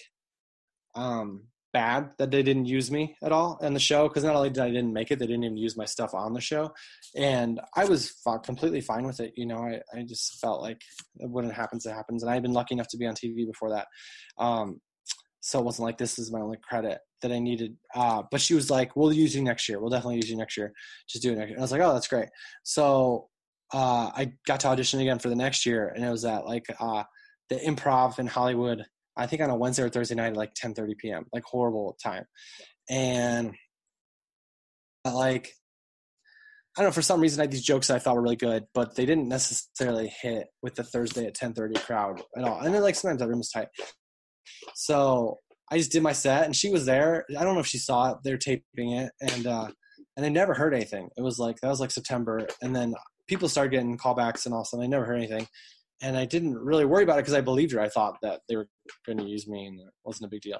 um, 0.95 1.43
bad 1.73 2.11
that 2.19 2.29
they 2.31 2.43
didn't 2.43 2.67
use 2.67 2.91
me 2.91 3.15
at 3.23 3.31
all 3.31 3.57
in 3.61 3.73
the 3.73 3.79
show 3.79 4.07
because 4.07 4.23
not 4.23 4.35
only 4.35 4.49
did 4.49 4.63
I 4.63 4.69
didn't 4.69 4.93
make 4.93 5.11
it, 5.11 5.19
they 5.19 5.25
didn't 5.25 5.43
even 5.43 5.57
use 5.57 5.75
my 5.75 5.85
stuff 5.85 6.13
on 6.13 6.33
the 6.33 6.39
show, 6.39 6.71
and 7.15 7.59
I 7.75 7.85
was 7.85 8.13
completely 8.43 8.81
fine 8.81 9.05
with 9.05 9.19
it. 9.19 9.33
You 9.35 9.47
know, 9.47 9.57
I, 9.57 9.81
I 9.97 10.03
just 10.03 10.39
felt 10.39 10.61
like 10.61 10.81
when 11.15 11.45
it 11.45 11.53
happens, 11.53 11.85
it 11.85 11.93
happens, 11.93 12.23
and 12.23 12.31
I've 12.31 12.43
been 12.43 12.53
lucky 12.53 12.75
enough 12.75 12.87
to 12.89 12.97
be 12.97 13.07
on 13.07 13.15
TV 13.15 13.45
before 13.45 13.71
that. 13.71 13.87
Um, 14.37 14.79
so 15.41 15.59
it 15.59 15.65
wasn't 15.65 15.85
like 15.85 15.97
this 15.97 16.17
is 16.17 16.31
my 16.31 16.39
only 16.39 16.57
credit 16.63 16.99
that 17.21 17.31
I 17.31 17.39
needed. 17.39 17.75
Uh, 17.93 18.23
but 18.31 18.39
she 18.39 18.53
was 18.53 18.69
like, 18.69 18.95
"We'll 18.95 19.11
use 19.11 19.35
you 19.35 19.41
next 19.41 19.67
year. 19.67 19.81
We'll 19.81 19.89
definitely 19.89 20.17
use 20.17 20.29
you 20.29 20.37
next 20.37 20.55
year. 20.55 20.71
Just 21.09 21.23
do 21.23 21.33
it 21.33 21.37
next 21.37 21.49
year." 21.49 21.55
And 21.55 21.61
I 21.61 21.63
was 21.63 21.71
like, 21.71 21.81
"Oh, 21.81 21.93
that's 21.93 22.07
great." 22.07 22.29
So 22.63 23.29
uh, 23.73 24.11
I 24.15 24.33
got 24.47 24.59
to 24.61 24.67
audition 24.67 24.99
again 25.01 25.19
for 25.19 25.29
the 25.29 25.35
next 25.35 25.65
year, 25.65 25.87
and 25.89 26.05
it 26.05 26.09
was 26.11 26.23
at 26.23 26.45
like 26.45 26.65
uh, 26.79 27.03
the 27.49 27.55
Improv 27.55 28.19
in 28.19 28.27
Hollywood. 28.27 28.83
I 29.15 29.27
think 29.27 29.41
on 29.41 29.49
a 29.49 29.55
Wednesday 29.55 29.83
or 29.83 29.89
Thursday 29.89 30.15
night 30.15 30.31
at 30.31 30.37
like 30.37 30.53
10:30 30.55 30.97
p.m. 30.97 31.25
Like 31.33 31.43
horrible 31.43 31.95
time, 32.01 32.25
and 32.89 33.53
like 35.05 35.53
I 36.75 36.81
don't 36.81 36.89
know 36.89 36.93
for 36.93 37.01
some 37.03 37.21
reason 37.21 37.39
I 37.39 37.43
had 37.43 37.51
these 37.51 37.63
jokes 37.63 37.89
I 37.89 37.99
thought 37.99 38.15
were 38.15 38.23
really 38.23 38.35
good, 38.35 38.65
but 38.73 38.95
they 38.95 39.05
didn't 39.05 39.27
necessarily 39.27 40.11
hit 40.21 40.47
with 40.63 40.75
the 40.75 40.83
Thursday 40.83 41.25
at 41.27 41.35
10:30 41.35 41.79
crowd 41.85 42.21
at 42.35 42.43
all. 42.43 42.59
And 42.59 42.73
then 42.73 42.81
like 42.81 42.95
sometimes 42.95 43.19
that 43.19 43.27
room 43.27 43.39
was 43.39 43.49
tight. 43.49 43.67
So 44.73 45.39
I 45.71 45.77
just 45.77 45.91
did 45.91 46.03
my 46.03 46.13
set, 46.13 46.45
and 46.45 46.55
she 46.55 46.69
was 46.69 46.85
there. 46.85 47.25
I 47.37 47.43
don't 47.43 47.53
know 47.53 47.59
if 47.59 47.67
she 47.67 47.77
saw 47.77 48.11
it. 48.11 48.17
They're 48.23 48.37
taping 48.37 48.91
it, 48.93 49.11
and 49.21 49.47
uh, 49.47 49.67
and 50.15 50.25
they 50.25 50.29
never 50.29 50.53
heard 50.53 50.73
anything. 50.73 51.09
It 51.17 51.21
was 51.21 51.39
like 51.39 51.59
that 51.61 51.69
was 51.69 51.79
like 51.79 51.91
September, 51.91 52.47
and 52.61 52.75
then 52.75 52.95
people 53.27 53.49
started 53.49 53.71
getting 53.71 53.97
callbacks, 53.97 54.45
and 54.45 54.53
all 54.53 54.61
of 54.61 54.65
a 54.65 54.69
sudden 54.69 54.85
I 54.85 54.87
never 54.87 55.05
heard 55.05 55.17
anything. 55.17 55.47
And 56.03 56.17
I 56.17 56.25
didn't 56.25 56.55
really 56.55 56.85
worry 56.85 57.03
about 57.03 57.17
it 57.17 57.23
because 57.23 57.33
I 57.33 57.41
believed 57.41 57.71
her. 57.71 57.79
I 57.79 57.89
thought 57.89 58.17
that 58.21 58.41
they 58.47 58.57
were 58.57 58.67
going 59.05 59.17
to 59.17 59.25
use 59.25 59.47
me, 59.47 59.65
and 59.65 59.79
it 59.79 59.87
wasn't 60.05 60.27
a 60.27 60.29
big 60.29 60.41
deal. 60.41 60.59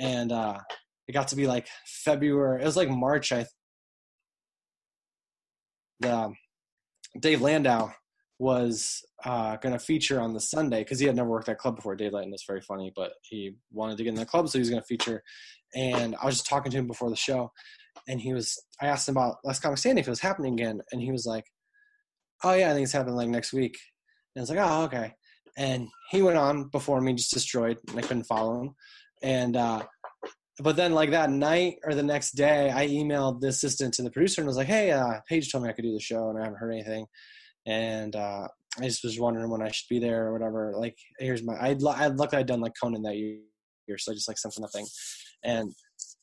And 0.00 0.32
uh, 0.32 0.58
it 1.06 1.12
got 1.12 1.28
to 1.28 1.36
be 1.36 1.46
like 1.46 1.68
February. 1.86 2.60
It 2.60 2.66
was 2.66 2.76
like 2.76 2.90
March. 2.90 3.32
I 3.32 3.46
the 6.00 6.14
um, 6.14 6.36
Dave 7.18 7.40
Landau 7.40 7.90
was 8.38 9.04
uh, 9.24 9.56
going 9.56 9.72
to 9.72 9.78
feature 9.78 10.20
on 10.20 10.34
the 10.34 10.40
Sunday 10.40 10.80
because 10.80 10.98
he 10.98 11.06
had 11.06 11.14
never 11.14 11.28
worked 11.28 11.46
that 11.46 11.58
club 11.58 11.76
before. 11.76 11.94
Daylight, 11.94 12.24
and 12.24 12.34
it's 12.34 12.46
very 12.46 12.60
funny, 12.60 12.92
but 12.94 13.12
he 13.22 13.54
wanted 13.70 13.96
to 13.98 14.02
get 14.02 14.10
in 14.10 14.16
the 14.16 14.26
club, 14.26 14.48
so 14.48 14.58
he 14.58 14.60
was 14.60 14.70
going 14.70 14.82
to 14.82 14.86
feature. 14.86 15.22
And 15.74 16.16
I 16.20 16.26
was 16.26 16.36
just 16.36 16.48
talking 16.48 16.72
to 16.72 16.78
him 16.78 16.88
before 16.88 17.08
the 17.08 17.16
show, 17.16 17.52
and 18.08 18.20
he 18.20 18.34
was. 18.34 18.60
I 18.80 18.86
asked 18.86 19.08
him 19.08 19.16
about 19.16 19.36
Last 19.44 19.62
Comic 19.62 19.78
Standing 19.78 20.02
if 20.02 20.08
it 20.08 20.10
was 20.10 20.20
happening 20.20 20.54
again, 20.54 20.80
and 20.90 21.00
he 21.00 21.12
was 21.12 21.24
like, 21.24 21.44
"Oh 22.42 22.52
yeah, 22.52 22.70
I 22.70 22.74
think 22.74 22.84
it's 22.84 22.92
happening 22.92 23.16
like 23.16 23.28
next 23.28 23.52
week." 23.52 23.78
And 24.34 24.40
I 24.40 24.42
was 24.42 24.50
like, 24.50 24.58
"Oh 24.60 24.84
okay." 24.84 25.14
And 25.56 25.88
he 26.10 26.22
went 26.22 26.38
on 26.38 26.68
before 26.68 27.00
me, 27.00 27.14
just 27.14 27.34
destroyed, 27.34 27.78
and 27.88 27.98
I 27.98 28.02
couldn't 28.02 28.24
follow 28.24 28.62
him. 28.62 28.74
And 29.22 29.56
uh, 29.56 29.82
but 30.60 30.76
then 30.76 30.92
like 30.92 31.10
that 31.10 31.30
night 31.30 31.76
or 31.84 31.94
the 31.94 32.02
next 32.02 32.32
day, 32.32 32.70
I 32.70 32.88
emailed 32.88 33.40
the 33.40 33.48
assistant 33.48 33.94
to 33.94 34.02
the 34.02 34.10
producer 34.10 34.40
and 34.40 34.48
was 34.48 34.56
like, 34.56 34.66
"Hey, 34.66 34.90
uh, 34.90 35.20
Paige 35.28 35.50
told 35.50 35.64
me 35.64 35.70
I 35.70 35.72
could 35.72 35.84
do 35.84 35.92
the 35.92 36.00
show, 36.00 36.30
and 36.30 36.38
I 36.38 36.44
haven't 36.44 36.58
heard 36.58 36.72
anything." 36.72 37.06
and 37.66 38.16
uh, 38.16 38.48
I 38.80 38.84
just 38.84 39.04
was 39.04 39.20
wondering 39.20 39.50
when 39.50 39.62
I 39.62 39.70
should 39.70 39.88
be 39.88 39.98
there 39.98 40.26
or 40.26 40.32
whatever. 40.32 40.72
Like, 40.76 40.96
here's 41.18 41.42
my 41.42 41.54
I'd 41.60 41.84
I'd 41.84 42.16
luckily 42.16 42.40
I'd 42.40 42.46
done 42.46 42.60
like 42.60 42.72
Conan 42.80 43.02
that 43.02 43.16
year, 43.16 43.38
so 43.98 44.12
I 44.12 44.14
just 44.14 44.28
like 44.28 44.38
sent 44.38 44.54
them 44.54 44.66
thing, 44.68 44.86
and 45.44 45.70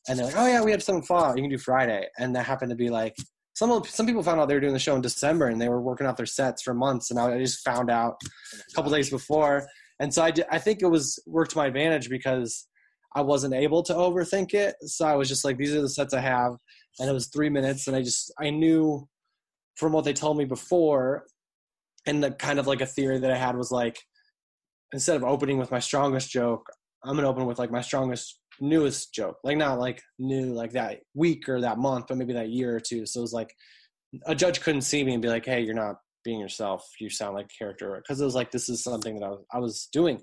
and 0.08 0.18
they're 0.18 0.26
like, 0.26 0.36
oh 0.36 0.46
yeah, 0.46 0.62
we 0.62 0.70
had 0.70 0.82
something 0.82 1.04
fall. 1.04 1.36
You 1.36 1.42
can 1.42 1.50
do 1.50 1.58
Friday, 1.58 2.06
and 2.18 2.34
that 2.36 2.46
happened 2.46 2.70
to 2.70 2.76
be 2.76 2.90
like 2.90 3.16
some 3.60 3.84
some 3.84 4.06
people 4.06 4.22
found 4.22 4.40
out 4.40 4.48
they 4.48 4.54
were 4.54 4.60
doing 4.60 4.72
the 4.72 4.78
show 4.78 4.96
in 4.96 5.02
December 5.02 5.48
and 5.48 5.60
they 5.60 5.68
were 5.68 5.82
working 5.82 6.06
out 6.06 6.16
their 6.16 6.24
sets 6.24 6.62
for 6.62 6.72
months, 6.72 7.10
and 7.10 7.20
I 7.20 7.36
just 7.38 7.62
found 7.62 7.90
out 7.90 8.16
a 8.24 8.74
couple 8.74 8.90
days 8.90 9.10
before, 9.10 9.68
and 9.98 10.12
so 10.14 10.22
I 10.22 10.30
did, 10.30 10.46
I 10.50 10.58
think 10.58 10.80
it 10.80 10.86
was 10.86 11.18
worked 11.26 11.50
to 11.50 11.58
my 11.58 11.66
advantage 11.66 12.08
because 12.08 12.66
I 13.14 13.20
wasn't 13.20 13.52
able 13.52 13.82
to 13.82 13.92
overthink 13.92 14.54
it, 14.54 14.76
so 14.86 15.04
I 15.06 15.14
was 15.14 15.28
just 15.28 15.44
like, 15.44 15.58
these 15.58 15.74
are 15.74 15.82
the 15.82 15.90
sets 15.90 16.14
I 16.14 16.20
have, 16.20 16.54
and 16.98 17.10
it 17.10 17.12
was 17.12 17.26
three 17.26 17.50
minutes, 17.50 17.86
and 17.86 17.94
I 17.94 18.00
just 18.02 18.32
I 18.40 18.48
knew 18.48 19.06
from 19.76 19.92
what 19.92 20.06
they 20.06 20.14
told 20.14 20.38
me 20.38 20.46
before, 20.46 21.26
and 22.06 22.24
the 22.24 22.30
kind 22.30 22.58
of 22.58 22.66
like 22.66 22.80
a 22.80 22.86
theory 22.86 23.18
that 23.18 23.30
I 23.30 23.36
had 23.36 23.58
was 23.58 23.70
like, 23.70 23.98
instead 24.94 25.16
of 25.16 25.24
opening 25.24 25.58
with 25.58 25.70
my 25.70 25.80
strongest 25.80 26.30
joke, 26.30 26.66
I'm 27.04 27.14
gonna 27.14 27.28
open 27.28 27.44
with 27.44 27.58
like 27.58 27.70
my 27.70 27.82
strongest 27.82 28.39
newest 28.60 29.14
joke, 29.14 29.38
like 29.44 29.56
not 29.56 29.78
like 29.78 30.02
new 30.18 30.52
like 30.52 30.72
that 30.72 31.00
week 31.14 31.48
or 31.48 31.60
that 31.60 31.78
month, 31.78 32.06
but 32.08 32.16
maybe 32.16 32.32
that 32.34 32.50
year 32.50 32.76
or 32.76 32.80
two. 32.80 33.06
So 33.06 33.20
it 33.20 33.22
was 33.22 33.32
like 33.32 33.54
a 34.26 34.34
judge 34.34 34.60
couldn't 34.60 34.82
see 34.82 35.04
me 35.04 35.12
and 35.14 35.22
be 35.22 35.28
like, 35.28 35.46
"Hey, 35.46 35.60
you're 35.62 35.74
not 35.74 35.96
being 36.24 36.40
yourself. 36.40 36.86
You 37.00 37.10
sound 37.10 37.34
like 37.34 37.46
a 37.46 37.58
character." 37.58 37.96
Because 37.96 38.20
it 38.20 38.24
was 38.24 38.34
like 38.34 38.50
this 38.50 38.68
is 38.68 38.82
something 38.82 39.18
that 39.18 39.26
I 39.26 39.30
was 39.30 39.44
I 39.54 39.58
was 39.58 39.88
doing, 39.92 40.20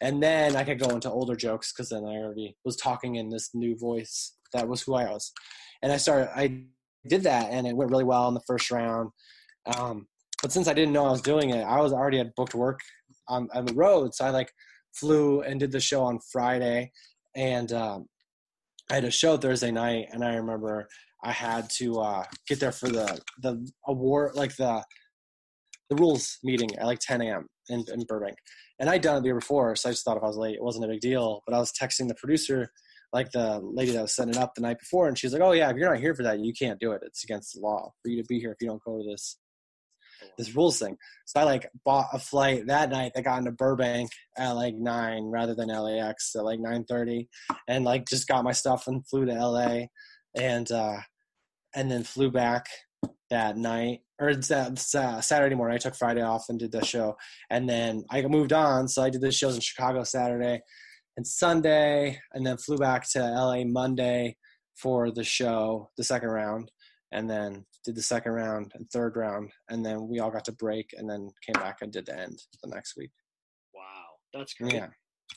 and 0.00 0.22
then 0.22 0.56
I 0.56 0.64
could 0.64 0.80
go 0.80 0.90
into 0.90 1.10
older 1.10 1.36
jokes 1.36 1.72
because 1.72 1.88
then 1.90 2.04
I 2.04 2.16
already 2.16 2.56
was 2.64 2.76
talking 2.76 3.16
in 3.16 3.30
this 3.30 3.50
new 3.54 3.76
voice 3.76 4.34
that 4.52 4.68
was 4.68 4.82
who 4.82 4.94
I 4.94 5.10
was, 5.10 5.32
and 5.82 5.92
I 5.92 5.96
started 5.96 6.30
I 6.34 6.64
did 7.08 7.22
that 7.22 7.50
and 7.50 7.66
it 7.66 7.76
went 7.76 7.90
really 7.90 8.04
well 8.04 8.28
in 8.28 8.34
the 8.34 8.42
first 8.46 8.70
round. 8.70 9.10
Um, 9.66 10.06
but 10.42 10.52
since 10.52 10.68
I 10.68 10.74
didn't 10.74 10.92
know 10.92 11.06
I 11.06 11.10
was 11.10 11.22
doing 11.22 11.50
it, 11.50 11.62
I 11.62 11.80
was 11.80 11.92
already 11.92 12.18
had 12.18 12.34
booked 12.36 12.54
work 12.54 12.80
on, 13.28 13.48
on 13.54 13.66
the 13.66 13.74
road. 13.74 14.14
So 14.14 14.24
I 14.24 14.30
like 14.30 14.52
flew 14.94 15.42
and 15.42 15.60
did 15.60 15.72
the 15.72 15.80
show 15.80 16.02
on 16.02 16.18
Friday 16.32 16.90
and 17.34 17.72
um, 17.72 18.06
I 18.90 18.94
had 18.94 19.04
a 19.04 19.10
show 19.10 19.36
Thursday 19.36 19.70
night 19.70 20.06
and 20.12 20.24
I 20.24 20.34
remember 20.34 20.88
I 21.22 21.32
had 21.32 21.68
to 21.70 22.00
uh, 22.00 22.24
get 22.48 22.60
there 22.60 22.72
for 22.72 22.88
the, 22.88 23.20
the 23.42 23.68
award, 23.86 24.34
like 24.34 24.56
the, 24.56 24.82
the 25.90 25.96
rules 25.96 26.38
meeting 26.42 26.76
at 26.76 26.86
like 26.86 26.98
10 27.00 27.20
a.m. 27.22 27.46
in, 27.68 27.84
in 27.92 28.04
Burbank, 28.08 28.36
and 28.78 28.88
I'd 28.88 29.02
done 29.02 29.16
it 29.16 29.20
the 29.20 29.26
year 29.26 29.34
before, 29.34 29.76
so 29.76 29.88
I 29.88 29.92
just 29.92 30.04
thought 30.04 30.16
if 30.16 30.22
I 30.22 30.26
was 30.26 30.36
late, 30.36 30.54
it 30.54 30.62
wasn't 30.62 30.84
a 30.86 30.88
big 30.88 31.00
deal. 31.00 31.42
But 31.46 31.54
I 31.54 31.58
was 31.58 31.72
texting 31.72 32.08
the 32.08 32.14
producer, 32.14 32.70
like 33.12 33.30
the 33.32 33.60
lady 33.62 33.90
that 33.92 34.02
was 34.02 34.14
setting 34.14 34.34
it 34.34 34.40
up 34.40 34.54
the 34.54 34.62
night 34.62 34.78
before, 34.78 35.08
and 35.08 35.18
she's 35.18 35.32
like, 35.32 35.42
"Oh 35.42 35.52
yeah, 35.52 35.68
if 35.68 35.76
you're 35.76 35.90
not 35.90 36.00
here 36.00 36.14
for 36.14 36.22
that, 36.22 36.38
you 36.38 36.52
can't 36.54 36.78
do 36.78 36.92
it. 36.92 37.02
It's 37.04 37.24
against 37.24 37.54
the 37.54 37.60
law 37.60 37.92
for 38.02 38.08
you 38.08 38.22
to 38.22 38.26
be 38.28 38.38
here 38.38 38.52
if 38.52 38.58
you 38.60 38.68
don't 38.68 38.82
go 38.84 38.98
to 38.98 39.04
this 39.10 39.36
this 40.38 40.54
rules 40.54 40.78
thing." 40.78 40.96
So 41.26 41.40
I 41.40 41.44
like 41.44 41.68
bought 41.84 42.08
a 42.12 42.18
flight 42.18 42.66
that 42.66 42.90
night 42.90 43.12
that 43.14 43.24
got 43.24 43.38
into 43.38 43.52
Burbank 43.52 44.10
at 44.36 44.52
like 44.52 44.74
nine 44.74 45.24
rather 45.24 45.54
than 45.54 45.68
LAX 45.68 46.34
at 46.36 46.44
like 46.44 46.60
nine 46.60 46.84
thirty, 46.84 47.28
and 47.68 47.84
like 47.84 48.08
just 48.08 48.28
got 48.28 48.44
my 48.44 48.52
stuff 48.52 48.86
and 48.86 49.06
flew 49.06 49.26
to 49.26 49.32
LA, 49.32 49.86
and 50.36 50.70
uh, 50.70 50.98
and 51.74 51.90
then 51.90 52.04
flew 52.04 52.30
back 52.30 52.66
that 53.30 53.56
night 53.56 54.00
or 54.20 54.34
that 54.34 54.78
Saturday 55.22 55.54
morning. 55.54 55.74
I 55.74 55.78
took 55.78 55.94
Friday 55.94 56.22
off 56.22 56.46
and 56.48 56.58
did 56.58 56.72
the 56.72 56.84
show, 56.84 57.16
and 57.48 57.68
then 57.68 58.04
I 58.10 58.22
moved 58.22 58.52
on. 58.52 58.88
So 58.88 59.02
I 59.02 59.10
did 59.10 59.20
the 59.20 59.32
shows 59.32 59.54
in 59.54 59.60
Chicago 59.60 60.04
Saturday 60.04 60.60
and 61.16 61.26
Sunday, 61.26 62.18
and 62.32 62.46
then 62.46 62.58
flew 62.58 62.76
back 62.76 63.08
to 63.12 63.20
LA 63.20 63.64
Monday 63.64 64.36
for 64.74 65.10
the 65.10 65.24
show, 65.24 65.90
the 65.96 66.04
second 66.04 66.30
round, 66.30 66.70
and 67.12 67.28
then 67.28 67.64
did 67.84 67.94
the 67.94 68.02
second 68.02 68.32
round 68.32 68.72
and 68.74 68.88
third 68.90 69.16
round, 69.16 69.50
and 69.68 69.84
then 69.84 70.08
we 70.08 70.20
all 70.20 70.30
got 70.30 70.44
to 70.46 70.52
break, 70.52 70.90
and 70.96 71.08
then 71.08 71.30
came 71.46 71.60
back 71.60 71.78
and 71.80 71.92
did 71.92 72.06
the 72.06 72.18
end 72.18 72.38
the 72.62 72.70
next 72.70 72.96
week. 72.96 73.10
Wow, 73.74 74.06
that's 74.34 74.54
great. 74.54 74.74
Yeah, 74.74 74.88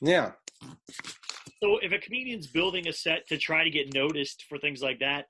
yeah. 0.02 0.32
So 1.62 1.78
if 1.82 1.92
a 1.92 2.00
comedian's 2.00 2.48
building 2.48 2.88
a 2.88 2.94
set 2.94 3.28
to 3.28 3.38
try 3.38 3.64
to 3.64 3.70
get 3.70 3.94
noticed 3.94 4.46
for 4.50 4.58
things 4.58 4.82
like 4.82 5.00
that, 5.00 5.26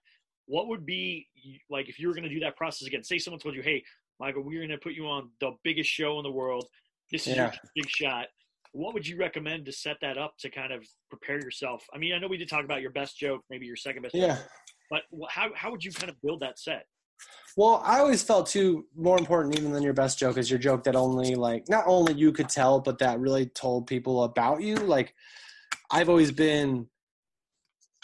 what 0.46 0.68
would 0.68 0.86
be 0.86 1.28
like 1.70 1.90
if 1.90 2.00
you 2.00 2.08
were 2.08 2.14
going 2.14 2.24
to 2.24 2.30
do 2.30 2.40
that 2.42 2.58
process 2.58 2.88
again? 2.88 3.04
Say 3.04 3.18
someone 3.18 3.40
told 3.40 3.56
you, 3.56 3.62
"Hey, 3.62 3.84
Michael, 4.20 4.44
we're 4.44 4.60
going 4.60 4.70
to 4.70 4.78
put 4.78 4.94
you 4.94 5.08
on 5.08 5.30
the 5.40 5.52
biggest 5.64 5.90
show 5.90 6.18
in 6.18 6.24
the 6.24 6.32
world. 6.32 6.68
This 7.12 7.28
is 7.28 7.36
yeah. 7.36 7.52
your 7.52 7.54
big 7.76 7.90
shot." 7.90 8.28
What 8.72 8.96
would 8.96 9.08
you 9.08 9.18
recommend 9.18 9.66
to 9.68 9.72
set 9.72 9.98
that 10.02 10.18
up 10.18 10.34
to 10.40 10.50
kind 10.50 10.74
of 10.74 10.84
prepare 11.08 11.40
yourself? 11.40 11.86
I 11.94 12.00
mean, 12.00 12.12
I 12.12 12.18
know 12.18 12.28
we 12.28 12.38
did 12.38 12.50
talk 12.50 12.66
about 12.66 12.82
your 12.82 12.90
best 12.90 13.20
joke, 13.20 13.42
maybe 13.52 13.68
your 13.68 13.76
second 13.76 14.02
best. 14.02 14.16
Yeah. 14.16 14.38
Joke, 14.38 14.48
but 14.90 15.02
how 15.30 15.52
how 15.56 15.70
would 15.70 15.84
you 15.84 15.92
kind 15.92 16.10
of 16.10 16.20
build 16.22 16.40
that 16.42 16.58
set? 16.58 16.88
Well, 17.56 17.82
I 17.86 18.00
always 18.00 18.24
felt 18.24 18.48
too 18.48 18.86
more 18.96 19.18
important 19.18 19.58
even 19.58 19.74
than 19.74 19.84
your 19.84 19.94
best 19.94 20.18
joke 20.18 20.38
is 20.38 20.50
your 20.50 20.60
joke 20.60 20.84
that 20.86 20.96
only 20.96 21.36
like 21.36 21.70
not 21.70 21.84
only 21.86 22.14
you 22.14 22.32
could 22.32 22.50
tell, 22.50 22.80
but 22.80 22.98
that 23.00 23.20
really 23.20 23.46
told 23.46 23.86
people 23.86 24.24
about 24.24 24.64
you. 24.64 24.76
Like 24.76 25.14
I've 25.92 26.10
always 26.10 26.32
been 26.32 26.88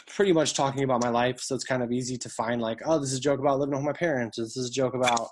pretty 0.08 0.34
much 0.34 0.54
talking 0.54 0.84
about 0.84 1.04
my 1.04 1.10
life, 1.10 1.40
so 1.40 1.56
it's 1.56 1.64
kind 1.64 1.82
of 1.82 1.92
easy 1.92 2.18
to 2.18 2.30
find 2.30 2.62
like, 2.62 2.80
oh, 2.86 3.00
this 3.00 3.12
is 3.12 3.18
a 3.18 3.22
joke 3.22 3.40
about 3.40 3.60
living 3.60 3.76
with 3.76 3.86
my 3.86 3.94
parents. 3.94 4.38
This 4.38 4.56
is 4.56 4.70
a 4.70 4.74
joke 4.74 4.94
about 4.94 5.30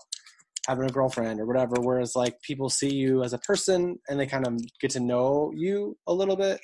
having 0.68 0.90
a 0.90 0.94
girlfriend 0.94 1.40
or 1.40 1.46
whatever. 1.46 1.76
Whereas 1.80 2.16
like 2.16 2.42
people 2.42 2.70
see 2.70 2.94
you 2.94 3.24
as 3.24 3.34
a 3.34 3.40
person 3.40 3.98
and 4.10 4.20
they 4.20 4.26
kind 4.26 4.48
of 4.48 4.60
get 4.82 4.92
to 4.92 5.00
know 5.00 5.52
you 5.56 5.96
a 6.08 6.14
little 6.14 6.36
bit. 6.36 6.60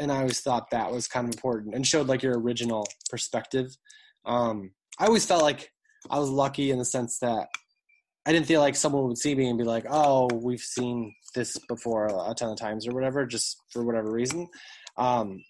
And 0.00 0.12
I 0.12 0.18
always 0.18 0.40
thought 0.40 0.70
that 0.70 0.92
was 0.92 1.08
kind 1.08 1.28
of 1.28 1.34
important 1.34 1.74
and 1.74 1.86
showed 1.86 2.06
like 2.06 2.22
your 2.22 2.38
original 2.38 2.86
perspective. 3.10 3.76
Um, 4.24 4.72
I 5.00 5.06
always 5.06 5.26
felt 5.26 5.42
like 5.42 5.72
I 6.10 6.18
was 6.18 6.30
lucky 6.30 6.70
in 6.70 6.78
the 6.78 6.84
sense 6.84 7.18
that 7.20 7.48
I 8.26 8.32
didn't 8.32 8.46
feel 8.46 8.60
like 8.60 8.76
someone 8.76 9.08
would 9.08 9.18
see 9.18 9.34
me 9.34 9.48
and 9.48 9.58
be 9.58 9.64
like, 9.64 9.86
"Oh, 9.88 10.28
we've 10.32 10.60
seen 10.60 11.14
this 11.34 11.56
before 11.68 12.06
a 12.06 12.34
ton 12.34 12.50
of 12.50 12.58
times" 12.58 12.86
or 12.86 12.92
whatever, 12.92 13.26
just 13.26 13.56
for 13.72 13.82
whatever 13.82 14.10
reason. 14.10 14.48
Um, 14.96 15.42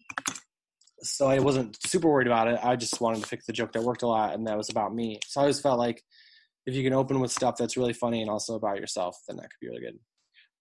so 1.01 1.27
I 1.29 1.39
wasn't 1.39 1.77
super 1.87 2.09
worried 2.09 2.27
about 2.27 2.49
it. 2.49 2.59
I 2.63 2.77
just 2.77 3.01
wanted 3.01 3.23
to 3.23 3.29
pick 3.29 3.45
the 3.45 3.53
joke 3.53 3.73
that 3.73 3.83
worked 3.83 4.03
a 4.03 4.07
lot, 4.07 4.35
and 4.35 4.47
that 4.47 4.57
was 4.57 4.69
about 4.69 4.95
me. 4.95 5.21
So 5.27 5.41
I 5.41 5.45
always 5.45 5.61
felt 5.61 5.79
like 5.79 6.03
if 6.67 6.75
you 6.75 6.85
can 6.85 6.93
open 6.93 7.21
with 7.21 7.33
stuff 7.33 7.57
that's 7.57 7.77
really 7.77 7.93
funny 7.93 8.21
and 8.21 8.31
also 8.31 8.55
about 8.55 8.79
yourself, 8.79 9.17
then 9.27 9.37
that 9.37 9.45
could 9.45 9.61
be 9.61 9.69
really 9.69 9.81
good. 9.81 9.99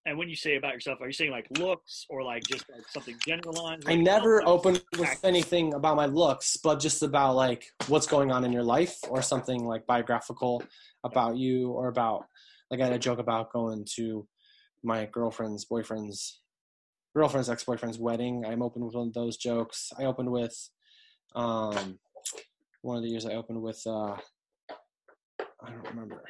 And 0.08 0.16
when 0.16 0.30
you 0.30 0.36
say 0.36 0.56
about 0.56 0.72
yourself, 0.72 1.02
are 1.02 1.06
you 1.06 1.12
saying 1.12 1.32
like 1.32 1.46
looks 1.58 2.06
or 2.08 2.22
like 2.22 2.42
just 2.44 2.64
like 2.70 2.88
something 2.88 3.14
generalized? 3.26 3.84
Like, 3.84 3.98
I 3.98 4.00
never 4.00 4.42
open 4.46 4.78
with 4.96 5.20
anything 5.22 5.74
about 5.74 5.96
my 5.96 6.06
looks, 6.06 6.56
but 6.56 6.80
just 6.80 7.02
about 7.02 7.34
like 7.34 7.70
what's 7.88 8.06
going 8.06 8.32
on 8.32 8.42
in 8.42 8.50
your 8.50 8.62
life 8.62 8.98
or 9.10 9.20
something 9.20 9.66
like 9.66 9.86
biographical 9.86 10.62
about 11.04 11.36
you 11.36 11.72
or 11.72 11.88
about 11.88 12.24
like 12.70 12.80
I 12.80 12.84
had 12.84 12.94
a 12.94 12.98
joke 12.98 13.18
about 13.18 13.52
going 13.52 13.84
to 13.96 14.26
my 14.82 15.04
girlfriend's 15.04 15.66
boyfriend's 15.66 16.40
girlfriend's 17.14 17.50
ex-boyfriend's 17.50 17.98
wedding. 17.98 18.46
I'm 18.46 18.62
open 18.62 18.84
with 18.84 18.94
one 18.94 19.08
of 19.08 19.14
those 19.14 19.36
jokes. 19.36 19.92
I 19.98 20.04
opened 20.04 20.30
with 20.30 20.56
um, 21.34 21.98
one 22.80 22.96
of 22.96 23.02
the 23.02 23.10
years 23.10 23.26
I 23.26 23.34
opened 23.34 23.60
with 23.60 23.82
uh, 23.86 24.16
I 25.60 25.70
don't 25.70 25.86
remember. 25.90 26.22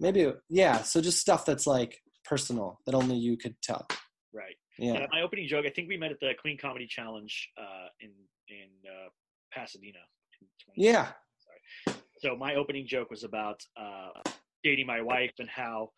Maybe 0.00 0.32
yeah. 0.48 0.82
So 0.82 1.00
just 1.00 1.20
stuff 1.20 1.44
that's 1.44 1.66
like 1.66 2.00
personal 2.24 2.80
that 2.86 2.94
only 2.94 3.16
you 3.16 3.36
could 3.36 3.54
tell. 3.62 3.86
Right. 4.32 4.56
Yeah. 4.78 4.94
And 4.94 5.06
my 5.12 5.22
opening 5.22 5.46
joke. 5.46 5.66
I 5.66 5.70
think 5.70 5.88
we 5.88 5.96
met 5.96 6.10
at 6.10 6.20
the 6.20 6.32
Queen 6.40 6.58
Comedy 6.58 6.86
Challenge 6.86 7.50
uh, 7.58 7.88
in 8.00 8.10
in 8.48 8.68
uh, 8.88 9.08
Pasadena. 9.52 9.98
In 10.40 10.48
yeah. 10.76 11.08
Sorry. 11.86 11.96
So 12.18 12.36
my 12.36 12.54
opening 12.54 12.86
joke 12.86 13.10
was 13.10 13.24
about 13.24 13.62
uh, 13.76 14.20
dating 14.62 14.86
my 14.86 15.00
wife 15.00 15.32
and 15.38 15.48
how 15.48 15.90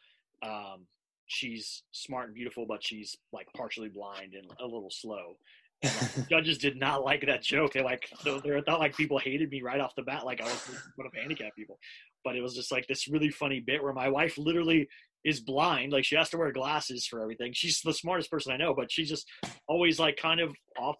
um, 0.42 0.86
she's 1.26 1.82
smart 1.92 2.26
and 2.26 2.34
beautiful, 2.34 2.66
but 2.66 2.82
she's 2.82 3.16
like 3.32 3.46
partially 3.56 3.88
blind 3.88 4.34
and 4.34 4.46
a 4.60 4.64
little 4.64 4.90
slow. 4.90 5.36
Like, 5.82 6.28
judges 6.30 6.58
did 6.58 6.76
not 6.76 7.04
like 7.04 7.24
that 7.26 7.42
joke. 7.42 7.72
They 7.72 7.82
like 7.82 8.08
they 8.24 8.60
thought 8.62 8.80
like 8.80 8.96
people 8.96 9.18
hated 9.18 9.50
me 9.50 9.62
right 9.62 9.80
off 9.80 9.94
the 9.94 10.02
bat, 10.02 10.24
like 10.24 10.40
I 10.40 10.44
was 10.44 10.70
one 10.96 11.06
of 11.06 11.12
handicap 11.14 11.54
people. 11.56 11.78
But 12.24 12.36
it 12.36 12.42
was 12.42 12.54
just 12.54 12.72
like 12.72 12.86
this 12.86 13.08
really 13.08 13.30
funny 13.30 13.60
bit 13.60 13.82
where 13.82 13.92
my 13.92 14.08
wife 14.08 14.38
literally 14.38 14.88
is 15.24 15.40
blind, 15.40 15.92
like 15.92 16.04
she 16.04 16.16
has 16.16 16.30
to 16.30 16.38
wear 16.38 16.52
glasses 16.52 17.06
for 17.06 17.20
everything. 17.20 17.52
She's 17.52 17.80
the 17.80 17.92
smartest 17.92 18.30
person 18.30 18.52
I 18.52 18.56
know, 18.56 18.74
but 18.74 18.90
she's 18.90 19.08
just 19.08 19.28
always 19.68 19.98
like 19.98 20.16
kind 20.16 20.40
of 20.40 20.54
off 20.78 20.96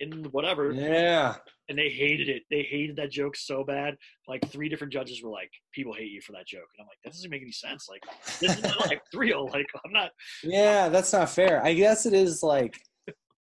in 0.00 0.24
whatever. 0.30 0.72
Yeah. 0.72 1.36
And 1.68 1.78
they 1.78 1.88
hated 1.88 2.28
it. 2.28 2.42
They 2.50 2.62
hated 2.62 2.96
that 2.96 3.10
joke 3.10 3.36
so 3.36 3.62
bad. 3.62 3.96
Like 4.26 4.48
three 4.50 4.68
different 4.68 4.92
judges 4.92 5.22
were 5.22 5.30
like, 5.30 5.50
"People 5.74 5.92
hate 5.92 6.10
you 6.10 6.20
for 6.22 6.32
that 6.32 6.46
joke," 6.46 6.68
and 6.76 6.82
I'm 6.82 6.86
like, 6.86 6.98
"That 7.04 7.12
doesn't 7.12 7.30
make 7.30 7.42
any 7.42 7.52
sense. 7.52 7.88
Like, 7.90 8.02
this 8.40 8.56
is 8.56 8.62
my 8.62 8.86
life, 8.86 9.00
real. 9.14 9.48
Like, 9.52 9.66
I'm 9.84 9.92
not." 9.92 10.10
Yeah, 10.42 10.88
that's 10.88 11.12
not 11.12 11.28
fair. 11.28 11.62
I 11.62 11.74
guess 11.74 12.06
it 12.06 12.14
is 12.14 12.42
like 12.42 12.80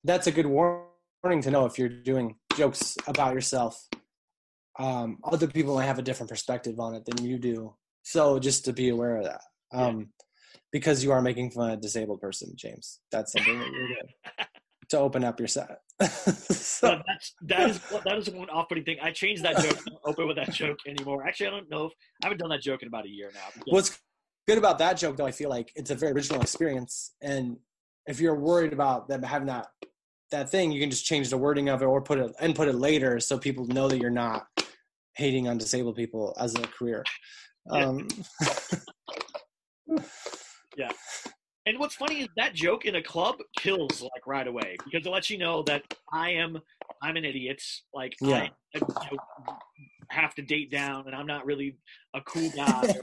that's 0.03 0.27
a 0.27 0.31
good 0.31 0.45
warning 0.45 1.41
to 1.41 1.51
know 1.51 1.65
if 1.65 1.77
you're 1.77 1.89
doing 1.89 2.35
jokes 2.57 2.97
about 3.07 3.33
yourself. 3.33 3.87
Um, 4.79 5.19
other 5.23 5.47
people 5.47 5.75
might 5.75 5.85
have 5.85 5.99
a 5.99 6.03
different 6.03 6.29
perspective 6.29 6.79
on 6.79 6.95
it 6.95 7.05
than 7.05 7.23
you 7.23 7.37
do. 7.37 7.75
So 8.03 8.39
just 8.39 8.65
to 8.65 8.73
be 8.73 8.89
aware 8.89 9.17
of 9.17 9.25
that. 9.25 9.41
Um, 9.73 9.99
yeah. 9.99 10.05
Because 10.71 11.03
you 11.03 11.11
are 11.11 11.21
making 11.21 11.51
fun 11.51 11.71
of 11.71 11.77
a 11.77 11.81
disabled 11.81 12.21
person, 12.21 12.53
James. 12.55 12.99
That's 13.11 13.33
something 13.33 13.59
that 13.59 13.67
you're 13.67 13.87
doing. 13.87 14.07
to 14.91 14.99
open 14.99 15.23
up 15.23 15.39
your 15.39 15.47
set. 15.47 15.79
so 16.01 17.01
that's 17.07 17.35
that 17.41 17.69
is 17.69 17.79
that 18.05 18.17
is 18.17 18.29
one 18.29 18.49
off-putting 18.49 18.83
thing. 18.83 18.97
I 19.01 19.11
changed 19.11 19.43
that 19.43 19.57
joke. 19.57 19.83
don't 19.85 19.99
open 20.05 20.27
with 20.27 20.37
that 20.37 20.51
joke 20.51 20.77
anymore. 20.87 21.25
Actually, 21.27 21.47
I 21.47 21.49
don't 21.51 21.69
know 21.69 21.85
if 21.85 21.93
I 22.23 22.27
haven't 22.27 22.39
done 22.39 22.49
that 22.49 22.61
joke 22.61 22.81
in 22.81 22.87
about 22.87 23.05
a 23.05 23.09
year 23.09 23.31
now. 23.33 23.61
What's 23.65 23.99
good 24.47 24.57
about 24.57 24.77
that 24.79 24.93
joke, 24.93 25.17
though, 25.17 25.25
I 25.25 25.31
feel 25.31 25.49
like 25.49 25.71
it's 25.75 25.91
a 25.91 25.95
very 25.95 26.11
original 26.11 26.41
experience, 26.41 27.13
and 27.21 27.57
if 28.05 28.19
you're 28.19 28.35
worried 28.35 28.73
about 28.73 29.07
them 29.07 29.23
having 29.23 29.47
that 29.47 29.67
that 30.31 30.49
thing, 30.49 30.71
you 30.71 30.79
can 30.79 30.89
just 30.89 31.05
change 31.05 31.29
the 31.29 31.37
wording 31.37 31.69
of 31.69 31.81
it 31.81 31.85
or 31.85 32.01
put 32.01 32.17
it 32.19 32.33
and 32.39 32.55
put 32.55 32.67
it 32.67 32.75
later, 32.75 33.19
so 33.19 33.37
people 33.37 33.65
know 33.67 33.87
that 33.87 33.99
you're 33.99 34.09
not 34.09 34.47
hating 35.15 35.47
on 35.47 35.57
disabled 35.57 35.95
people 35.95 36.35
as 36.39 36.55
a 36.55 36.61
career. 36.61 37.03
Yeah. 37.71 37.85
Um, 37.85 38.07
yeah. 40.77 40.89
And 41.65 41.77
what's 41.77 41.95
funny 41.95 42.21
is 42.21 42.27
that 42.37 42.55
joke 42.55 42.85
in 42.85 42.95
a 42.95 43.03
club 43.03 43.35
kills 43.59 44.01
like 44.01 44.25
right 44.25 44.47
away 44.47 44.77
because 44.83 45.05
it 45.05 45.09
lets 45.09 45.29
you 45.29 45.37
know 45.37 45.61
that 45.63 45.83
I 46.11 46.31
am 46.31 46.59
I'm 47.03 47.17
an 47.17 47.25
idiot. 47.25 47.61
Like 47.93 48.15
yeah. 48.19 48.47
I, 48.75 48.79
I 48.97 49.09
have 50.09 50.33
to 50.35 50.41
date 50.41 50.71
down, 50.71 51.05
and 51.07 51.15
I'm 51.15 51.27
not 51.27 51.45
really 51.45 51.77
a 52.13 52.21
cool 52.21 52.49
guy. 52.55 52.93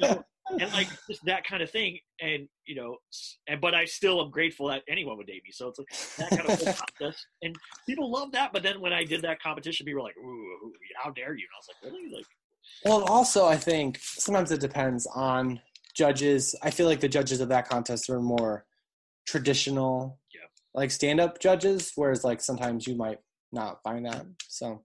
and 0.60 0.72
like 0.72 0.88
just 1.08 1.24
that 1.24 1.44
kind 1.44 1.62
of 1.62 1.70
thing, 1.70 1.98
and 2.20 2.48
you 2.66 2.74
know, 2.74 2.96
and 3.48 3.60
but 3.60 3.74
I 3.74 3.84
still 3.84 4.22
am 4.22 4.30
grateful 4.30 4.68
that 4.68 4.82
anyone 4.88 5.16
would 5.16 5.26
date 5.26 5.42
me. 5.44 5.50
So 5.52 5.68
it's 5.68 5.78
like 5.78 6.30
that 6.30 6.38
kind 6.38 6.50
of 6.50 6.76
contest, 6.98 7.26
and 7.42 7.56
people 7.86 8.10
love 8.10 8.32
that. 8.32 8.52
But 8.52 8.62
then 8.62 8.80
when 8.80 8.92
I 8.92 9.04
did 9.04 9.22
that 9.22 9.42
competition, 9.42 9.86
people 9.86 10.02
were 10.02 10.08
like, 10.08 10.16
"Ooh, 10.18 10.72
how 11.02 11.10
dare 11.10 11.34
you?" 11.34 11.46
And 11.46 11.54
I 11.54 11.58
was 11.58 11.68
like, 11.68 11.92
"Really?" 11.92 12.16
Like, 12.16 12.26
well, 12.84 13.04
also 13.04 13.46
I 13.46 13.56
think 13.56 13.98
sometimes 14.00 14.50
it 14.50 14.60
depends 14.60 15.06
on 15.14 15.60
judges. 15.94 16.54
I 16.62 16.70
feel 16.70 16.86
like 16.86 17.00
the 17.00 17.08
judges 17.08 17.40
of 17.40 17.48
that 17.48 17.68
contest 17.68 18.08
were 18.08 18.20
more 18.20 18.64
traditional, 19.26 20.18
yeah. 20.34 20.46
like 20.74 20.90
stand-up 20.90 21.40
judges, 21.40 21.92
whereas 21.94 22.24
like 22.24 22.40
sometimes 22.40 22.86
you 22.86 22.96
might 22.96 23.18
not 23.52 23.82
find 23.82 24.04
that. 24.06 24.26
So, 24.48 24.82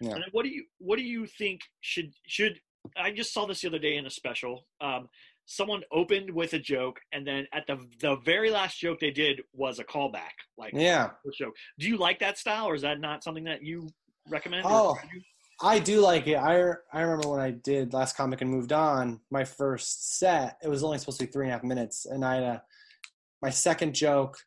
yeah. 0.00 0.14
And 0.14 0.24
what 0.32 0.44
do 0.44 0.50
you 0.50 0.64
what 0.78 0.98
do 0.98 1.04
you 1.04 1.26
think 1.26 1.60
should 1.80 2.12
should 2.26 2.60
I 2.96 3.10
just 3.10 3.32
saw 3.32 3.46
this 3.46 3.60
the 3.60 3.68
other 3.68 3.78
day 3.78 3.96
in 3.96 4.06
a 4.06 4.10
special. 4.10 4.66
Um, 4.80 5.08
someone 5.46 5.82
opened 5.90 6.30
with 6.30 6.52
a 6.52 6.58
joke, 6.58 7.00
and 7.12 7.26
then 7.26 7.46
at 7.52 7.66
the 7.66 7.78
the 8.00 8.16
very 8.24 8.50
last 8.50 8.78
joke 8.78 9.00
they 9.00 9.10
did 9.10 9.42
was 9.52 9.78
a 9.78 9.84
callback. 9.84 10.36
Like 10.56 10.74
yeah, 10.74 11.10
joke. 11.36 11.54
Do 11.78 11.88
you 11.88 11.96
like 11.96 12.20
that 12.20 12.38
style, 12.38 12.66
or 12.66 12.74
is 12.74 12.82
that 12.82 13.00
not 13.00 13.24
something 13.24 13.44
that 13.44 13.62
you 13.62 13.88
recommend? 14.28 14.64
Oh, 14.66 14.96
I 15.60 15.78
do 15.78 16.00
like 16.00 16.26
it. 16.28 16.36
I 16.36 16.74
I 16.92 17.00
remember 17.00 17.28
when 17.30 17.40
I 17.40 17.50
did 17.50 17.92
last 17.92 18.16
comic 18.16 18.42
and 18.42 18.50
moved 18.50 18.72
on. 18.72 19.20
My 19.30 19.44
first 19.44 20.18
set, 20.18 20.58
it 20.62 20.68
was 20.68 20.84
only 20.84 20.98
supposed 20.98 21.18
to 21.20 21.26
be 21.26 21.32
three 21.32 21.46
and 21.46 21.50
a 21.50 21.54
half 21.54 21.64
minutes, 21.64 22.06
and 22.06 22.24
I 22.24 22.34
had 22.34 22.44
a 22.44 22.62
my 23.42 23.50
second 23.50 23.94
joke. 23.94 24.38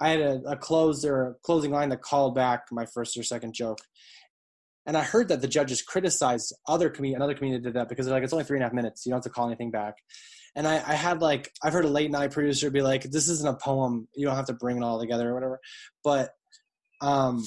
I 0.00 0.10
had 0.10 0.20
a, 0.20 0.40
a 0.46 0.56
closer 0.56 1.38
closing 1.42 1.72
line 1.72 1.88
that 1.88 2.02
called 2.02 2.34
back 2.34 2.66
my 2.70 2.86
first 2.86 3.16
or 3.16 3.22
second 3.22 3.54
joke, 3.54 3.80
and 4.88 4.96
I 4.96 5.02
heard 5.02 5.28
that 5.28 5.42
the 5.42 5.46
judges 5.46 5.82
criticized 5.82 6.54
other 6.66 6.88
comedian 6.88 7.20
another 7.20 7.34
comedian 7.34 7.62
did 7.62 7.74
that 7.74 7.90
because 7.90 8.06
they're 8.06 8.14
like 8.14 8.24
it's 8.24 8.32
only 8.32 8.46
three 8.46 8.56
and 8.56 8.64
a 8.64 8.66
half 8.66 8.72
minutes. 8.72 9.04
You 9.04 9.10
don't 9.10 9.18
have 9.18 9.24
to 9.24 9.30
call 9.30 9.46
anything 9.46 9.70
back. 9.70 9.98
And 10.56 10.66
I, 10.66 10.76
I 10.76 10.94
had 10.94 11.20
like 11.20 11.52
I've 11.62 11.74
heard 11.74 11.84
a 11.84 11.90
late 11.90 12.10
night 12.10 12.30
producer 12.30 12.70
be 12.70 12.80
like, 12.80 13.02
"This 13.02 13.28
isn't 13.28 13.46
a 13.46 13.54
poem. 13.54 14.08
You 14.16 14.26
don't 14.26 14.34
have 14.34 14.46
to 14.46 14.54
bring 14.54 14.78
it 14.78 14.82
all 14.82 14.98
together 14.98 15.28
or 15.28 15.34
whatever." 15.34 15.60
But 16.02 16.30
um, 17.02 17.44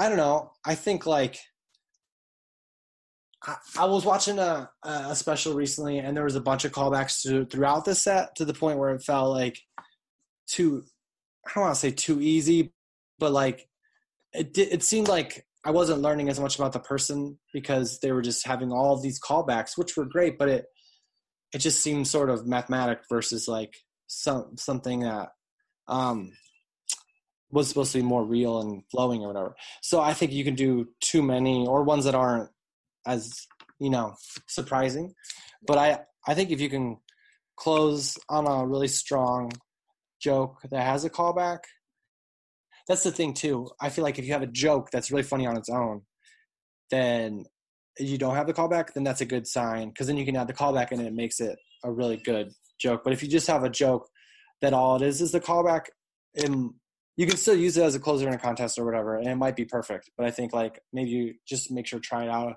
I 0.00 0.08
don't 0.08 0.18
know. 0.18 0.50
I 0.64 0.74
think 0.74 1.06
like 1.06 1.38
I, 3.46 3.56
I 3.78 3.84
was 3.84 4.04
watching 4.04 4.40
a, 4.40 4.68
a 4.82 5.14
special 5.14 5.54
recently, 5.54 5.98
and 5.98 6.16
there 6.16 6.24
was 6.24 6.34
a 6.34 6.40
bunch 6.40 6.64
of 6.64 6.72
callbacks 6.72 7.22
to, 7.22 7.44
throughout 7.46 7.84
the 7.84 7.94
set 7.94 8.34
to 8.36 8.44
the 8.44 8.54
point 8.54 8.78
where 8.78 8.90
it 8.90 9.04
felt 9.04 9.30
like 9.30 9.60
too. 10.48 10.82
I 11.46 11.52
don't 11.54 11.62
want 11.62 11.74
to 11.76 11.80
say 11.80 11.92
too 11.92 12.20
easy, 12.20 12.72
but 13.20 13.30
like 13.30 13.68
it 14.32 14.58
it 14.58 14.82
seemed 14.82 15.06
like 15.06 15.46
I 15.64 15.70
wasn't 15.70 16.00
learning 16.00 16.28
as 16.28 16.40
much 16.40 16.56
about 16.56 16.72
the 16.72 16.80
person 16.80 17.38
because 17.52 18.00
they 18.00 18.12
were 18.12 18.22
just 18.22 18.46
having 18.46 18.72
all 18.72 18.94
of 18.94 19.02
these 19.02 19.20
callbacks, 19.20 19.76
which 19.76 19.96
were 19.96 20.06
great, 20.06 20.38
but 20.38 20.48
it 20.48 20.66
it 21.52 21.58
just 21.58 21.82
seemed 21.82 22.06
sort 22.08 22.30
of 22.30 22.46
mathematic 22.46 23.00
versus 23.08 23.48
like 23.48 23.74
some 24.06 24.56
something 24.56 25.00
that 25.00 25.30
um 25.88 26.32
was 27.50 27.68
supposed 27.68 27.92
to 27.92 27.98
be 27.98 28.04
more 28.04 28.24
real 28.24 28.60
and 28.60 28.82
flowing 28.90 29.22
or 29.22 29.28
whatever. 29.28 29.56
So 29.82 30.00
I 30.00 30.14
think 30.14 30.32
you 30.32 30.44
can 30.44 30.54
do 30.54 30.88
too 31.00 31.22
many 31.22 31.66
or 31.66 31.82
ones 31.82 32.04
that 32.04 32.14
aren't 32.14 32.48
as 33.06 33.46
you 33.78 33.90
know 33.90 34.14
surprising. 34.46 35.14
But 35.66 35.78
I 35.78 36.00
I 36.26 36.34
think 36.34 36.50
if 36.50 36.60
you 36.60 36.70
can 36.70 36.98
close 37.56 38.18
on 38.28 38.46
a 38.46 38.66
really 38.66 38.88
strong 38.88 39.52
joke 40.20 40.58
that 40.70 40.82
has 40.82 41.04
a 41.04 41.10
callback, 41.10 41.60
that's 42.90 43.04
the 43.04 43.12
thing 43.12 43.34
too. 43.34 43.68
I 43.80 43.88
feel 43.88 44.02
like 44.02 44.18
if 44.18 44.24
you 44.24 44.32
have 44.32 44.42
a 44.42 44.48
joke 44.48 44.90
that's 44.90 45.12
really 45.12 45.22
funny 45.22 45.46
on 45.46 45.56
its 45.56 45.68
own, 45.68 46.02
then 46.90 47.44
you 48.00 48.18
don't 48.18 48.34
have 48.34 48.48
the 48.48 48.52
callback, 48.52 48.94
then 48.94 49.04
that's 49.04 49.20
a 49.20 49.26
good 49.26 49.46
sign 49.46 49.90
because 49.90 50.08
then 50.08 50.16
you 50.16 50.24
can 50.24 50.34
add 50.34 50.48
the 50.48 50.52
callback 50.52 50.90
and 50.90 51.00
it 51.00 51.14
makes 51.14 51.38
it 51.38 51.56
a 51.84 51.92
really 51.92 52.16
good 52.16 52.50
joke. 52.80 53.02
But 53.04 53.12
if 53.12 53.22
you 53.22 53.28
just 53.28 53.46
have 53.46 53.62
a 53.62 53.70
joke 53.70 54.08
that 54.60 54.72
all 54.72 54.96
it 54.96 55.02
is 55.02 55.20
is 55.20 55.30
the 55.30 55.40
callback, 55.40 55.82
and 56.34 56.70
you 57.16 57.26
can 57.28 57.36
still 57.36 57.54
use 57.54 57.76
it 57.76 57.84
as 57.84 57.94
a 57.94 58.00
closer 58.00 58.26
in 58.26 58.34
a 58.34 58.38
contest 58.38 58.76
or 58.76 58.84
whatever, 58.84 59.16
and 59.16 59.28
it 59.28 59.36
might 59.36 59.54
be 59.54 59.64
perfect. 59.64 60.10
But 60.18 60.26
I 60.26 60.32
think 60.32 60.52
like 60.52 60.80
maybe 60.92 61.10
you 61.10 61.34
just 61.46 61.70
make 61.70 61.86
sure 61.86 62.00
try 62.00 62.24
it 62.24 62.28
out 62.28 62.56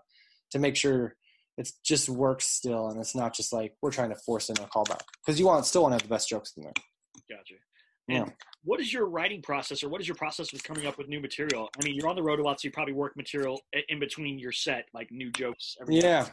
to 0.49 0.57
make 0.57 0.75
sure 0.75 1.15
it 1.59 1.71
just 1.85 2.09
works 2.09 2.47
still, 2.47 2.87
and 2.87 2.99
it's 2.99 3.15
not 3.15 3.35
just 3.35 3.53
like 3.53 3.73
we're 3.83 3.91
trying 3.91 4.09
to 4.09 4.15
force 4.15 4.49
in 4.49 4.57
a 4.57 4.67
callback 4.67 5.01
because 5.23 5.39
you 5.39 5.45
want 5.45 5.63
still 5.67 5.83
want 5.83 5.91
to 5.91 5.95
have 5.97 6.09
the 6.09 6.15
best 6.15 6.27
jokes 6.27 6.53
in 6.57 6.63
there. 6.63 6.73
Gotcha. 7.29 7.53
Yeah. 8.07 8.25
what 8.63 8.81
is 8.81 8.91
your 8.91 9.05
writing 9.05 9.41
process, 9.41 9.83
or 9.83 9.89
what 9.89 10.01
is 10.01 10.07
your 10.07 10.15
process 10.15 10.51
with 10.51 10.63
coming 10.63 10.85
up 10.85 10.97
with 10.97 11.07
new 11.07 11.21
material? 11.21 11.69
I 11.79 11.83
mean, 11.85 11.95
you're 11.95 12.07
on 12.09 12.15
the 12.15 12.23
road 12.23 12.39
a 12.39 12.43
lot, 12.43 12.59
so 12.59 12.67
you 12.67 12.71
probably 12.71 12.93
work 12.93 13.15
material 13.15 13.61
in 13.87 13.99
between 13.99 14.39
your 14.39 14.51
set, 14.51 14.85
like 14.93 15.09
new 15.11 15.31
jokes. 15.31 15.77
Everything. 15.81 16.03
Yeah. 16.03 16.27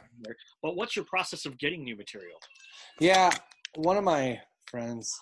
But 0.63 0.77
what's 0.77 0.97
your 0.97 1.05
process 1.05 1.47
of 1.47 1.59
getting 1.59 1.85
new 1.85 1.97
material? 1.97 2.39
Yeah, 2.99 3.31
one 3.77 3.97
of 3.97 4.05
my 4.05 4.41
friends, 4.69 5.17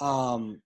um, 0.00 0.60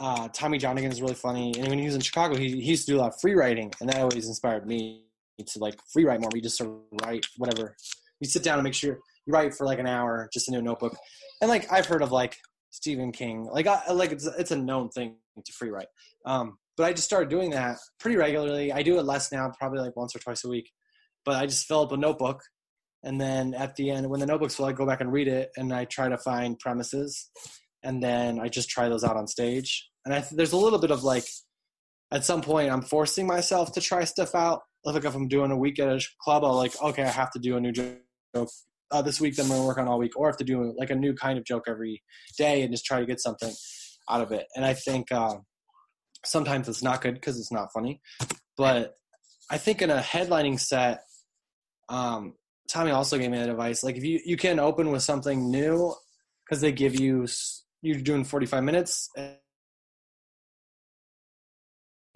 uh, 0.00 0.28
Tommy 0.28 0.58
Johnagin 0.58 0.90
is 0.90 1.00
really 1.00 1.14
funny, 1.14 1.52
and 1.58 1.68
when 1.68 1.78
he 1.78 1.86
was 1.86 1.94
in 1.94 2.00
Chicago, 2.00 2.36
he, 2.36 2.48
he 2.48 2.70
used 2.70 2.86
to 2.86 2.92
do 2.92 2.98
a 2.98 3.00
lot 3.00 3.14
of 3.14 3.20
free 3.20 3.34
writing, 3.34 3.72
and 3.80 3.88
that 3.88 3.98
always 3.98 4.26
inspired 4.26 4.66
me 4.66 5.04
to 5.38 5.58
like 5.58 5.78
free 5.92 6.04
write 6.04 6.20
more. 6.20 6.30
We 6.32 6.40
just 6.40 6.56
sort 6.56 6.70
of 6.70 6.80
write 7.04 7.26
whatever. 7.36 7.76
You 8.20 8.28
sit 8.28 8.42
down 8.42 8.58
and 8.58 8.64
make 8.64 8.74
sure 8.74 8.98
you 9.26 9.32
write 9.32 9.54
for 9.54 9.66
like 9.66 9.78
an 9.78 9.86
hour 9.86 10.28
just 10.32 10.48
into 10.48 10.60
a 10.60 10.62
notebook, 10.62 10.96
and 11.40 11.48
like 11.48 11.70
I've 11.72 11.86
heard 11.86 12.02
of 12.02 12.12
like 12.12 12.36
Stephen 12.74 13.12
King. 13.12 13.44
Like 13.44 13.68
I 13.68 13.92
like 13.92 14.10
it's 14.10 14.26
it's 14.26 14.50
a 14.50 14.56
known 14.56 14.88
thing 14.88 15.16
to 15.42 15.52
free 15.52 15.70
write. 15.70 15.86
Um, 16.26 16.58
but 16.76 16.84
I 16.84 16.92
just 16.92 17.04
started 17.04 17.30
doing 17.30 17.50
that 17.50 17.76
pretty 18.00 18.16
regularly. 18.16 18.72
I 18.72 18.82
do 18.82 18.98
it 18.98 19.04
less 19.04 19.30
now, 19.30 19.50
probably 19.56 19.78
like 19.78 19.94
once 19.96 20.14
or 20.16 20.18
twice 20.18 20.42
a 20.42 20.48
week. 20.48 20.68
But 21.24 21.36
I 21.36 21.46
just 21.46 21.66
fill 21.66 21.82
up 21.82 21.92
a 21.92 21.96
notebook, 21.96 22.42
and 23.04 23.20
then 23.20 23.54
at 23.54 23.76
the 23.76 23.90
end, 23.90 24.10
when 24.10 24.18
the 24.18 24.26
notebook's 24.26 24.56
full, 24.56 24.66
I 24.66 24.72
go 24.72 24.84
back 24.84 25.00
and 25.00 25.12
read 25.12 25.28
it, 25.28 25.50
and 25.56 25.72
I 25.72 25.84
try 25.84 26.08
to 26.08 26.18
find 26.18 26.58
premises, 26.58 27.30
and 27.84 28.02
then 28.02 28.40
I 28.40 28.48
just 28.48 28.68
try 28.68 28.88
those 28.88 29.04
out 29.04 29.16
on 29.16 29.28
stage. 29.28 29.88
And 30.04 30.12
I 30.12 30.24
there's 30.32 30.52
a 30.52 30.56
little 30.56 30.80
bit 30.80 30.90
of 30.90 31.04
like, 31.04 31.26
at 32.10 32.24
some 32.24 32.42
point, 32.42 32.72
I'm 32.72 32.82
forcing 32.82 33.26
myself 33.26 33.72
to 33.74 33.80
try 33.80 34.02
stuff 34.02 34.34
out. 34.34 34.62
Like 34.84 35.04
if 35.04 35.14
I'm 35.14 35.28
doing 35.28 35.52
a 35.52 35.56
week 35.56 35.78
at 35.78 35.88
a 35.88 36.04
club, 36.22 36.44
I'll 36.44 36.56
like, 36.56 36.74
okay, 36.82 37.04
I 37.04 37.08
have 37.08 37.30
to 37.30 37.38
do 37.38 37.56
a 37.56 37.60
new 37.60 37.72
joke 37.72 38.50
uh, 38.90 39.02
this 39.02 39.20
week 39.20 39.38
I'm 39.38 39.48
going 39.48 39.60
to 39.60 39.66
work 39.66 39.78
on 39.78 39.88
all 39.88 39.98
week, 39.98 40.16
or 40.16 40.28
have 40.28 40.36
to 40.38 40.44
do 40.44 40.74
like 40.78 40.90
a 40.90 40.94
new 40.94 41.14
kind 41.14 41.38
of 41.38 41.44
joke 41.44 41.64
every 41.68 42.02
day 42.38 42.62
and 42.62 42.72
just 42.72 42.84
try 42.84 43.00
to 43.00 43.06
get 43.06 43.20
something 43.20 43.52
out 44.08 44.20
of 44.20 44.32
it. 44.32 44.46
And 44.54 44.64
I 44.64 44.74
think 44.74 45.10
uh, 45.10 45.36
sometimes 46.24 46.68
it's 46.68 46.82
not 46.82 47.00
good 47.00 47.14
because 47.14 47.38
it's 47.38 47.52
not 47.52 47.72
funny, 47.72 48.00
but 48.56 48.94
I 49.50 49.58
think 49.58 49.82
in 49.82 49.90
a 49.90 49.98
headlining 49.98 50.60
set, 50.60 51.02
um, 51.88 52.34
Tommy 52.68 52.90
also 52.90 53.18
gave 53.18 53.30
me 53.30 53.38
that 53.38 53.50
advice. 53.50 53.84
Like 53.84 53.96
if 53.96 54.04
you 54.04 54.20
you 54.24 54.36
can 54.36 54.58
open 54.58 54.90
with 54.90 55.02
something 55.02 55.50
new 55.50 55.94
because 56.44 56.60
they 56.60 56.72
give 56.72 56.98
you 56.98 57.26
you're 57.82 58.00
doing 58.00 58.24
45 58.24 58.64
minutes 58.64 59.10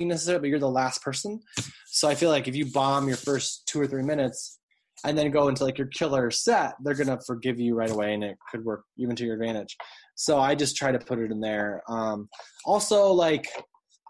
necessarily, 0.07 0.40
but 0.40 0.48
you're 0.50 0.59
the 0.59 0.70
last 0.70 1.02
person. 1.02 1.40
So 1.87 2.09
I 2.09 2.14
feel 2.14 2.31
like 2.31 2.48
if 2.48 2.54
you 2.54 2.66
bomb 2.66 3.09
your 3.09 3.16
first 3.16 3.66
two 3.66 3.81
or 3.81 3.87
three 3.87 4.02
minutes, 4.02 4.58
and 5.04 5.16
then 5.16 5.30
go 5.30 5.48
into 5.48 5.64
like 5.64 5.78
your 5.78 5.87
killer 5.88 6.30
set, 6.30 6.74
they're 6.82 6.94
gonna 6.94 7.20
forgive 7.26 7.58
you 7.58 7.74
right 7.74 7.90
away, 7.90 8.14
and 8.14 8.24
it 8.24 8.37
could 8.50 8.64
work 8.64 8.84
even 8.96 9.16
to 9.16 9.24
your 9.24 9.34
advantage. 9.34 9.76
So 10.14 10.38
I 10.38 10.54
just 10.54 10.76
try 10.76 10.92
to 10.92 10.98
put 10.98 11.18
it 11.18 11.30
in 11.30 11.40
there. 11.40 11.82
Um, 11.88 12.28
also, 12.64 13.12
like 13.12 13.48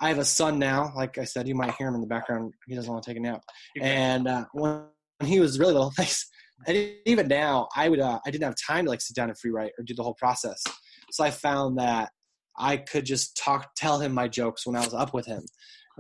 I 0.01 0.09
have 0.09 0.19
a 0.19 0.25
son 0.25 0.59
now. 0.59 0.93
Like 0.97 1.19
I 1.19 1.25
said, 1.25 1.49
you 1.49 1.55
might 1.55 1.75
hear 1.75 1.89
him 1.89 1.95
in 1.95 2.01
the 2.01 2.07
background. 2.07 2.55
He 2.67 2.75
doesn't 2.75 2.91
want 2.91 3.03
to 3.05 3.11
take 3.11 3.19
a 3.19 3.21
nap. 3.21 3.43
And 3.81 4.29
uh, 4.29 4.45
when 4.53 4.85
he 5.25 5.41
was 5.41 5.59
really 5.59 5.73
little, 5.73 5.93
and 6.67 6.93
even 7.05 7.29
now, 7.29 7.69
I 7.75 7.89
would 7.89 8.01
uh, 8.01 8.21
I 8.27 8.31
didn't 8.31 8.45
have 8.45 8.57
time 8.67 8.85
to 8.85 8.91
like 8.91 9.01
sit 9.01 9.17
down 9.17 9.29
and 9.29 9.39
free 9.39 9.51
write 9.51 9.73
or 9.79 9.85
do 9.85 9.95
the 9.95 10.03
whole 10.03 10.15
process. 10.15 10.63
So 11.11 11.25
I 11.25 11.31
found 11.31 11.79
that 11.79 12.11
I 12.57 12.77
could 12.77 13.05
just 13.05 13.37
talk, 13.37 13.71
tell 13.77 13.99
him 14.01 14.13
my 14.13 14.29
jokes 14.29 14.67
when 14.67 14.77
I 14.77 14.85
was 14.85 14.95
up 14.95 15.15
with 15.15 15.27
him, 15.27 15.43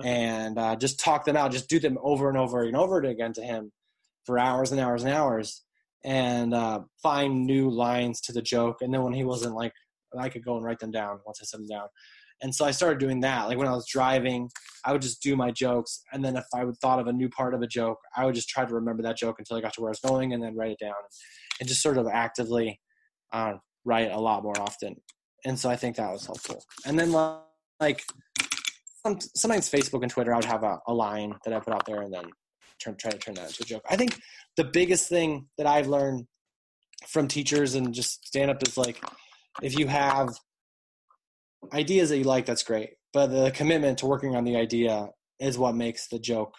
and 0.04 0.58
uh, 0.58 0.76
just 0.76 1.00
talk 1.00 1.24
them 1.24 1.36
out, 1.36 1.52
just 1.52 1.68
do 1.68 1.78
them 1.78 1.98
over 2.02 2.28
and 2.28 2.38
over 2.38 2.62
and 2.62 2.76
over 2.76 3.02
again 3.02 3.32
to 3.34 3.42
him 3.42 3.72
for 4.28 4.38
hours 4.38 4.72
and 4.72 4.80
hours 4.80 5.04
and 5.04 5.12
hours 5.12 5.62
and 6.04 6.52
uh, 6.52 6.80
find 7.02 7.46
new 7.46 7.70
lines 7.70 8.20
to 8.20 8.30
the 8.30 8.42
joke. 8.42 8.82
And 8.82 8.92
then 8.92 9.02
when 9.02 9.14
he 9.14 9.24
wasn't 9.24 9.54
like, 9.54 9.72
I 10.18 10.28
could 10.28 10.44
go 10.44 10.56
and 10.56 10.64
write 10.64 10.80
them 10.80 10.90
down 10.90 11.20
once 11.24 11.38
I 11.40 11.46
set 11.46 11.60
them 11.60 11.66
down. 11.66 11.88
And 12.42 12.54
so 12.54 12.66
I 12.66 12.72
started 12.72 12.98
doing 12.98 13.20
that. 13.20 13.48
Like 13.48 13.56
when 13.56 13.66
I 13.66 13.72
was 13.72 13.88
driving, 13.88 14.50
I 14.84 14.92
would 14.92 15.00
just 15.00 15.22
do 15.22 15.34
my 15.34 15.50
jokes. 15.50 16.02
And 16.12 16.22
then 16.22 16.36
if 16.36 16.44
I 16.54 16.62
would 16.62 16.76
thought 16.76 17.00
of 17.00 17.06
a 17.06 17.12
new 17.12 17.30
part 17.30 17.54
of 17.54 17.62
a 17.62 17.66
joke, 17.66 17.96
I 18.14 18.26
would 18.26 18.34
just 18.34 18.50
try 18.50 18.66
to 18.66 18.74
remember 18.74 19.02
that 19.04 19.16
joke 19.16 19.36
until 19.38 19.56
I 19.56 19.62
got 19.62 19.72
to 19.74 19.80
where 19.80 19.88
I 19.88 19.96
was 19.96 20.00
going 20.00 20.34
and 20.34 20.42
then 20.42 20.54
write 20.54 20.72
it 20.72 20.78
down 20.78 21.00
and 21.58 21.66
just 21.66 21.80
sort 21.80 21.96
of 21.96 22.06
actively 22.06 22.78
uh, 23.32 23.54
write 23.86 24.12
a 24.12 24.20
lot 24.20 24.42
more 24.42 24.60
often. 24.60 24.94
And 25.46 25.58
so 25.58 25.70
I 25.70 25.76
think 25.76 25.96
that 25.96 26.12
was 26.12 26.26
helpful. 26.26 26.62
And 26.84 26.98
then 26.98 27.12
like 27.80 28.04
sometimes 29.34 29.70
Facebook 29.70 30.02
and 30.02 30.10
Twitter, 30.10 30.34
I 30.34 30.36
would 30.36 30.44
have 30.44 30.64
a, 30.64 30.80
a 30.86 30.92
line 30.92 31.34
that 31.46 31.54
I 31.54 31.60
put 31.60 31.72
out 31.72 31.86
there 31.86 32.02
and 32.02 32.12
then 32.12 32.24
turn, 32.78 32.96
try 32.96 33.10
to 33.10 33.18
turn 33.18 33.34
that 33.34 33.48
into 33.48 33.62
a 33.62 33.66
joke. 33.66 33.84
I 33.88 33.96
think 33.96 34.18
the 34.56 34.64
biggest 34.64 35.08
thing 35.08 35.46
that 35.56 35.66
I've 35.66 35.88
learned 35.88 36.26
from 37.06 37.28
teachers 37.28 37.74
and 37.74 37.94
just 37.94 38.26
stand 38.26 38.50
up 38.50 38.62
is 38.66 38.76
like 38.76 39.02
if 39.62 39.78
you 39.78 39.86
have 39.86 40.30
ideas 41.72 42.10
that 42.10 42.18
you 42.18 42.24
like, 42.24 42.46
that's 42.46 42.62
great. 42.62 42.90
But 43.12 43.28
the 43.28 43.50
commitment 43.50 43.98
to 43.98 44.06
working 44.06 44.36
on 44.36 44.44
the 44.44 44.56
idea 44.56 45.08
is 45.40 45.58
what 45.58 45.74
makes 45.74 46.08
the 46.08 46.18
joke 46.18 46.54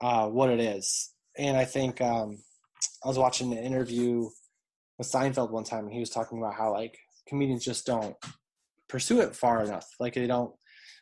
uh, 0.00 0.28
what 0.28 0.50
it 0.50 0.60
is. 0.60 1.12
And 1.38 1.56
I 1.56 1.64
think 1.64 2.00
um, 2.00 2.38
I 3.04 3.08
was 3.08 3.18
watching 3.18 3.52
an 3.52 3.58
interview 3.58 4.28
with 4.98 5.10
Seinfeld 5.10 5.50
one 5.50 5.64
time, 5.64 5.84
and 5.84 5.92
he 5.92 6.00
was 6.00 6.10
talking 6.10 6.38
about 6.38 6.54
how 6.54 6.72
like 6.72 6.96
comedians 7.28 7.64
just 7.64 7.86
don't 7.86 8.16
pursue 8.88 9.20
it 9.20 9.36
far 9.36 9.62
enough. 9.62 9.86
Like 9.98 10.14
they 10.14 10.26
don't. 10.26 10.54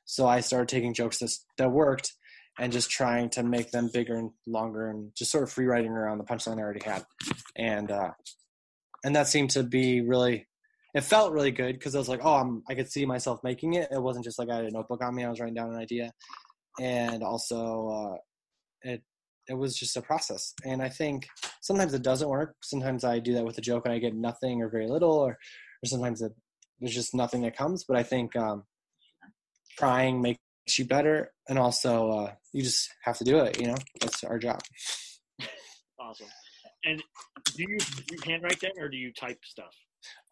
So 0.04 0.26
I 0.26 0.40
started 0.40 0.68
taking 0.68 0.94
jokes 0.94 1.18
that 1.18 1.33
that 1.59 1.70
worked 1.70 2.12
and 2.59 2.73
just 2.73 2.90
trying 2.90 3.31
to 3.31 3.42
make 3.42 3.71
them 3.71 3.88
bigger 3.92 4.16
and 4.16 4.31
longer 4.47 4.90
and 4.90 5.12
just 5.16 5.31
sort 5.31 5.44
of 5.44 5.53
free 5.53 5.66
writing 5.66 5.92
around 5.92 6.18
the 6.18 6.25
punchline 6.25 6.59
I 6.59 6.62
already 6.62 6.85
had. 6.85 7.05
And 7.57 7.90
uh, 7.90 8.11
and 9.05 9.14
that 9.14 9.29
seemed 9.29 9.51
to 9.51 9.62
be 9.62 10.01
really 10.01 10.47
it 10.94 11.05
felt 11.05 11.33
really 11.33 11.51
good 11.51 11.75
because 11.75 11.94
I 11.94 11.99
was 11.99 12.09
like, 12.09 12.21
oh, 12.25 12.35
I'm, 12.35 12.62
I 12.68 12.75
could 12.75 12.90
see 12.90 13.05
myself 13.05 13.40
making 13.44 13.75
it. 13.75 13.88
It 13.92 14.03
wasn't 14.03 14.25
just 14.25 14.38
like 14.38 14.51
I 14.51 14.57
had 14.57 14.64
a 14.64 14.71
notebook 14.71 15.03
on 15.03 15.14
me; 15.14 15.25
I 15.25 15.31
was 15.31 15.38
writing 15.38 15.55
down 15.55 15.71
an 15.71 15.79
idea, 15.79 16.12
and 16.81 17.23
also 17.23 17.88
uh, 17.88 18.16
it 18.83 19.03
it 19.49 19.55
was 19.55 19.77
just 19.77 19.97
a 19.97 20.03
process. 20.03 20.55
And 20.64 20.83
I 20.83 20.88
think 20.88 21.27
sometimes 21.61 21.94
it 21.94 22.03
doesn't 22.03 22.29
work. 22.29 22.57
Sometimes 22.62 23.05
I 23.05 23.18
do 23.18 23.35
that 23.35 23.44
with 23.44 23.59
a 23.59 23.62
joke 23.62 23.85
and 23.85 23.94
I 23.94 23.99
get 23.99 24.14
nothing 24.14 24.62
or 24.62 24.68
very 24.68 24.88
little, 24.88 25.12
or 25.12 25.33
or 25.33 25.87
sometimes 25.87 26.23
it, 26.23 26.33
there's 26.81 26.94
just 26.94 27.14
nothing 27.14 27.42
that 27.42 27.57
comes. 27.57 27.85
But 27.85 27.97
I 27.97 28.03
think 28.03 28.35
um, 28.37 28.64
trying 29.79 30.21
make 30.23 30.38
you 30.76 30.85
better 30.85 31.33
and 31.48 31.59
also 31.59 32.11
uh, 32.11 32.33
you 32.52 32.62
just 32.62 32.90
have 33.04 33.16
to 33.16 33.24
do 33.24 33.38
it 33.38 33.61
you 33.61 33.68
know 33.68 33.76
that's 34.00 34.24
our 34.24 34.38
job 34.38 34.61
awesome. 36.09 36.26
And 36.85 37.02
do 37.44 37.64
you, 37.68 37.78
do 37.78 38.14
you 38.14 38.18
handwrite 38.24 38.61
then, 38.61 38.70
or 38.78 38.88
do 38.88 38.96
you 38.96 39.12
type 39.12 39.38
stuff? 39.44 39.74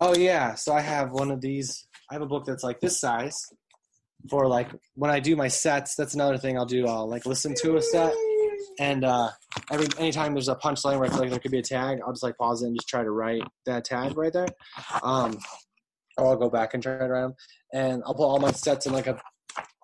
Oh 0.00 0.16
yeah, 0.16 0.54
so 0.54 0.72
I 0.72 0.80
have 0.80 1.12
one 1.12 1.30
of 1.30 1.40
these. 1.40 1.86
I 2.10 2.14
have 2.14 2.22
a 2.22 2.26
book 2.26 2.44
that's 2.46 2.62
like 2.62 2.80
this 2.80 3.00
size 3.00 3.36
for 4.30 4.46
like 4.46 4.68
when 4.94 5.10
I 5.10 5.20
do 5.20 5.36
my 5.36 5.48
sets. 5.48 5.94
That's 5.96 6.14
another 6.14 6.38
thing 6.38 6.56
I'll 6.56 6.64
do. 6.66 6.86
I'll 6.86 7.08
like 7.08 7.26
listen 7.26 7.54
to 7.62 7.76
a 7.76 7.82
set, 7.82 8.14
and 8.78 9.04
uh, 9.04 9.30
every 9.70 9.86
anytime 9.98 10.34
there's 10.34 10.48
a 10.48 10.54
punchline 10.54 10.98
where 10.98 11.08
I 11.08 11.08
feel 11.08 11.20
like 11.20 11.30
there 11.30 11.40
could 11.40 11.50
be 11.50 11.58
a 11.58 11.62
tag, 11.62 11.98
I'll 12.04 12.12
just 12.12 12.22
like 12.22 12.38
pause 12.38 12.62
it 12.62 12.68
and 12.68 12.76
just 12.76 12.88
try 12.88 13.02
to 13.02 13.10
write 13.10 13.42
that 13.66 13.84
tag 13.84 14.16
right 14.16 14.32
there. 14.32 14.48
Um, 15.02 15.38
or 16.16 16.28
I'll 16.28 16.36
go 16.36 16.48
back 16.48 16.74
and 16.74 16.82
try 16.82 16.96
to 16.96 17.06
write 17.06 17.22
them, 17.22 17.34
and 17.74 18.02
I'll 18.06 18.14
put 18.14 18.24
all 18.24 18.38
my 18.38 18.52
sets 18.52 18.86
in 18.86 18.92
like 18.92 19.08
a, 19.08 19.20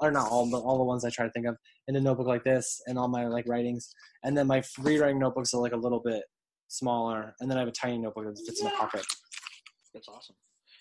or 0.09 0.11
not 0.13 0.31
all, 0.31 0.51
but 0.51 0.61
all 0.61 0.79
the 0.79 0.85
ones 0.85 1.05
I 1.05 1.11
try 1.11 1.27
to 1.27 1.33
think 1.33 1.47
of 1.47 1.57
in 1.89 1.97
a 1.97 2.01
notebook 2.01 2.27
like 2.27 2.45
this, 2.45 2.81
and 2.87 2.99
all 2.99 3.09
my 3.09 3.27
like 3.27 3.49
writings, 3.49 3.95
and 4.25 4.37
then 4.37 4.47
my 4.47 4.61
free 4.61 4.99
writing 4.99 5.19
notebooks 5.19 5.55
are 5.55 5.61
like 5.61 5.73
a 5.73 5.77
little 5.77 6.01
bit 6.01 6.23
smaller, 6.69 7.35
and 7.41 7.51
then 7.51 7.59
I 7.59 7.61
have 7.61 7.69
a 7.69 7.73
tiny 7.73 7.99
notebook 7.99 8.25
that 8.27 8.39
fits 8.47 8.61
in 8.61 8.67
a 8.67 8.71
pocket. 8.71 9.05
That's 9.95 10.09
awesome. 10.09 10.37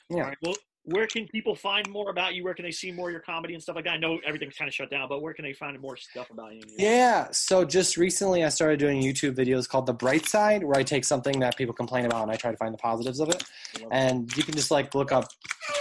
Yeah. 0.10 0.24
Right. 0.24 0.38
Well, 0.42 0.56
where 0.84 1.06
can 1.06 1.28
people 1.28 1.54
find 1.54 1.88
more 1.90 2.10
about 2.10 2.34
you? 2.34 2.44
Where 2.44 2.56
can 2.56 2.66
they 2.66 2.72
see 2.72 2.92
more 2.92 3.10
of 3.10 3.12
your 3.12 3.22
comedy 3.22 3.54
and 3.54 3.62
stuff 3.62 3.76
like 3.76 3.86
that? 3.86 3.94
I 3.94 3.98
know 3.98 4.20
everything's 4.26 4.56
kind 4.56 4.68
of 4.68 4.74
shut 4.74 4.90
down, 4.90 5.08
but 5.08 5.22
where 5.22 5.34
can 5.34 5.46
they 5.46 5.54
find 5.54 5.80
more 5.80 5.96
stuff 5.96 6.32
about 6.32 6.56
you? 6.56 6.62
Yeah. 6.78 7.28
So 7.32 7.64
just 7.64 7.98
recently, 7.98 8.44
I 8.44 8.50
started 8.50 8.80
doing 8.80 9.02
YouTube 9.02 9.36
videos 9.36 9.70
called 9.70 9.86
The 9.86 9.94
Bright 9.94 10.26
Side, 10.26 10.64
where 10.64 10.78
I 10.78 10.84
take 10.84 11.06
something 11.06 11.40
that 11.42 11.56
people 11.56 11.76
complain 11.76 12.06
about 12.06 12.24
and 12.24 12.32
I 12.32 12.36
try 12.36 12.50
to 12.52 12.58
find 12.58 12.74
the 12.74 12.80
positives 12.80 13.20
of 13.20 13.30
it. 13.30 13.44
And 13.92 14.36
you 14.36 14.44
can 14.44 14.56
just 14.56 14.72
like 14.72 14.96
look 14.96 15.12
up 15.12 15.28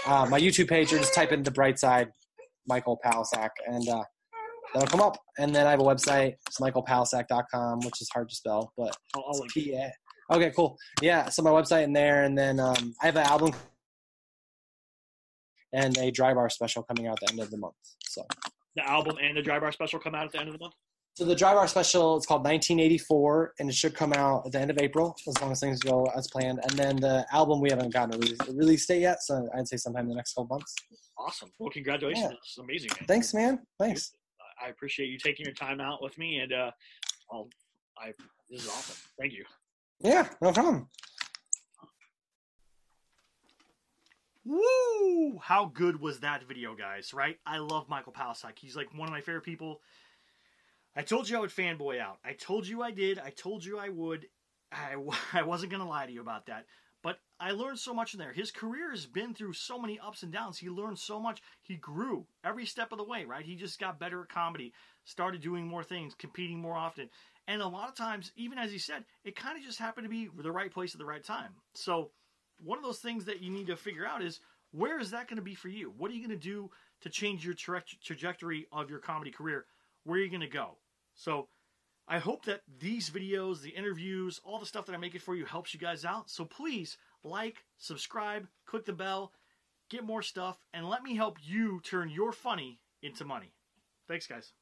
uh, 0.06 0.26
my 0.28 0.38
YouTube 0.38 0.68
page 0.68 0.92
or 0.92 0.98
just 0.98 1.14
type 1.14 1.32
in 1.32 1.42
The 1.42 1.50
Bright 1.50 1.78
Side, 1.78 2.12
Michael 2.66 2.98
Palascak, 3.04 3.50
and 3.66 3.88
uh, 3.88 4.02
that'll 4.74 4.88
come 4.88 5.00
up. 5.00 5.16
And 5.38 5.54
then 5.54 5.66
I 5.66 5.70
have 5.70 5.80
a 5.80 5.84
website, 5.84 6.34
it's 6.46 6.60
michaelpalascak.com, 6.60 7.80
which 7.80 8.00
is 8.00 8.08
hard 8.12 8.28
to 8.28 8.34
spell, 8.34 8.72
but 8.76 8.96
I'll, 9.14 9.24
I'll 9.32 9.40
link. 9.40 9.52
P 9.52 9.74
A. 9.74 9.92
Okay, 10.32 10.52
cool. 10.54 10.76
Yeah, 11.02 11.28
so 11.28 11.42
my 11.42 11.50
website 11.50 11.84
in 11.84 11.92
there, 11.92 12.22
and 12.24 12.38
then 12.38 12.60
um, 12.60 12.94
I 13.02 13.06
have 13.06 13.16
an 13.16 13.26
album 13.26 13.52
and 15.72 15.96
a 15.98 16.10
dry 16.10 16.34
bar 16.34 16.48
special 16.50 16.82
coming 16.82 17.06
out 17.08 17.18
at 17.22 17.26
the 17.26 17.32
end 17.32 17.40
of 17.42 17.50
the 17.50 17.58
month. 17.58 17.74
So, 18.04 18.22
The 18.76 18.88
album 18.88 19.16
and 19.22 19.36
the 19.36 19.42
dry 19.42 19.58
bar 19.58 19.72
special 19.72 19.98
come 20.00 20.14
out 20.14 20.24
at 20.26 20.32
the 20.32 20.38
end 20.40 20.48
of 20.48 20.54
the 20.54 20.60
month. 20.60 20.74
So 21.14 21.24
the 21.24 21.34
dry 21.34 21.54
bar 21.54 21.66
special 21.66 22.16
it's 22.16 22.26
called 22.26 22.44
1984, 22.44 23.54
and 23.58 23.68
it 23.68 23.74
should 23.74 23.94
come 23.94 24.12
out 24.12 24.46
at 24.46 24.52
the 24.52 24.60
end 24.60 24.70
of 24.70 24.78
April 24.78 25.16
as 25.26 25.40
long 25.40 25.52
as 25.52 25.60
things 25.60 25.80
go 25.80 26.04
as 26.16 26.28
planned. 26.28 26.60
And 26.62 26.72
then 26.72 26.96
the 26.96 27.26
album 27.32 27.60
we 27.60 27.68
haven't 27.70 27.92
gotten 27.92 28.14
a 28.14 28.18
release, 28.18 28.38
a 28.48 28.52
release 28.52 28.86
date 28.86 29.00
yet, 29.00 29.22
so 29.22 29.48
I'd 29.56 29.68
say 29.68 29.76
sometime 29.76 30.04
in 30.04 30.10
the 30.10 30.14
next 30.14 30.34
couple 30.34 30.56
months. 30.56 30.74
Awesome. 31.18 31.50
Well, 31.58 31.70
congratulations. 31.70 32.28
Yeah. 32.30 32.36
It's 32.42 32.58
amazing. 32.58 32.90
Man. 32.98 33.06
Thanks, 33.06 33.34
man. 33.34 33.58
Thanks. 33.78 34.12
I 34.64 34.68
appreciate 34.68 35.08
you 35.08 35.18
taking 35.18 35.44
your 35.44 35.54
time 35.54 35.80
out 35.80 36.02
with 36.02 36.16
me, 36.16 36.38
and 36.38 36.52
uh, 36.52 36.70
I'll, 37.32 37.48
I 37.98 38.12
this 38.48 38.62
is 38.62 38.68
awesome. 38.68 38.96
Thank 39.18 39.32
you. 39.32 39.44
Yeah, 40.00 40.28
no 40.40 40.52
problem. 40.52 40.88
Woo! 44.44 45.38
How 45.42 45.66
good 45.66 46.00
was 46.00 46.20
that 46.20 46.42
video, 46.44 46.74
guys? 46.74 47.12
Right? 47.12 47.36
I 47.46 47.58
love 47.58 47.88
Michael 47.88 48.12
Palascak. 48.12 48.58
He's 48.58 48.74
like 48.74 48.88
one 48.96 49.06
of 49.06 49.12
my 49.12 49.20
favorite 49.20 49.44
people. 49.44 49.80
I 50.96 51.02
told 51.02 51.28
you 51.28 51.36
I 51.36 51.40
would 51.40 51.50
fanboy 51.50 52.00
out. 52.00 52.18
I 52.24 52.32
told 52.32 52.66
you 52.66 52.82
I 52.82 52.90
did. 52.90 53.18
I 53.18 53.30
told 53.30 53.64
you 53.64 53.78
I 53.78 53.88
would. 53.88 54.26
I, 54.72 54.96
I 55.32 55.42
wasn't 55.42 55.70
going 55.70 55.82
to 55.82 55.88
lie 55.88 56.06
to 56.06 56.12
you 56.12 56.20
about 56.20 56.46
that. 56.46 56.66
But 57.02 57.18
I 57.38 57.52
learned 57.52 57.78
so 57.78 57.94
much 57.94 58.12
in 58.12 58.20
there. 58.20 58.32
His 58.32 58.50
career 58.50 58.90
has 58.90 59.06
been 59.06 59.32
through 59.32 59.54
so 59.54 59.78
many 59.78 59.98
ups 59.98 60.22
and 60.22 60.30
downs. 60.30 60.58
He 60.58 60.68
learned 60.68 60.98
so 60.98 61.18
much. 61.18 61.40
He 61.62 61.76
grew 61.76 62.26
every 62.44 62.66
step 62.66 62.92
of 62.92 62.98
the 62.98 63.04
way, 63.04 63.24
right? 63.24 63.44
He 63.44 63.56
just 63.56 63.80
got 63.80 63.98
better 63.98 64.22
at 64.22 64.28
comedy, 64.28 64.74
started 65.04 65.40
doing 65.40 65.66
more 65.66 65.82
things, 65.82 66.14
competing 66.14 66.58
more 66.58 66.76
often. 66.76 67.08
And 67.48 67.62
a 67.62 67.66
lot 67.66 67.88
of 67.88 67.94
times, 67.94 68.32
even 68.36 68.58
as 68.58 68.70
he 68.70 68.78
said, 68.78 69.04
it 69.24 69.34
kind 69.34 69.56
of 69.56 69.64
just 69.64 69.78
happened 69.78 70.04
to 70.04 70.10
be 70.10 70.28
the 70.42 70.52
right 70.52 70.70
place 70.70 70.94
at 70.94 70.98
the 70.98 71.06
right 71.06 71.24
time. 71.24 71.54
So, 71.74 72.10
one 72.62 72.76
of 72.76 72.84
those 72.84 72.98
things 72.98 73.24
that 73.24 73.42
you 73.42 73.50
need 73.50 73.68
to 73.68 73.76
figure 73.76 74.06
out 74.06 74.22
is 74.22 74.40
where 74.72 75.00
is 75.00 75.10
that 75.12 75.26
going 75.26 75.38
to 75.38 75.42
be 75.42 75.54
for 75.54 75.68
you? 75.68 75.94
What 75.96 76.10
are 76.10 76.14
you 76.14 76.26
going 76.26 76.38
to 76.38 76.48
do 76.48 76.70
to 77.00 77.08
change 77.08 77.44
your 77.44 77.54
tra- 77.54 77.82
trajectory 78.04 78.66
of 78.70 78.90
your 78.90 78.98
comedy 78.98 79.30
career? 79.30 79.64
Where 80.04 80.18
are 80.18 80.22
you 80.22 80.30
going 80.30 80.40
to 80.40 80.46
go? 80.46 80.76
So, 81.14 81.48
I 82.10 82.18
hope 82.18 82.46
that 82.46 82.62
these 82.80 83.08
videos, 83.08 83.62
the 83.62 83.70
interviews, 83.70 84.40
all 84.42 84.58
the 84.58 84.66
stuff 84.66 84.86
that 84.86 84.94
I'm 84.94 85.00
making 85.00 85.20
for 85.20 85.36
you 85.36 85.44
helps 85.44 85.72
you 85.72 85.78
guys 85.78 86.04
out. 86.04 86.28
So 86.28 86.44
please 86.44 86.98
like, 87.22 87.64
subscribe, 87.78 88.48
click 88.66 88.84
the 88.84 88.92
bell, 88.92 89.32
get 89.88 90.04
more 90.04 90.20
stuff, 90.20 90.58
and 90.74 90.88
let 90.88 91.04
me 91.04 91.14
help 91.14 91.38
you 91.40 91.80
turn 91.84 92.10
your 92.10 92.32
funny 92.32 92.80
into 93.00 93.24
money. 93.24 93.52
Thanks, 94.08 94.26
guys. 94.26 94.52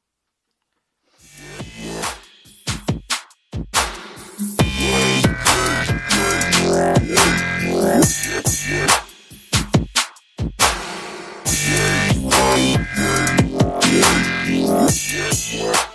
Peace. 15.51 15.88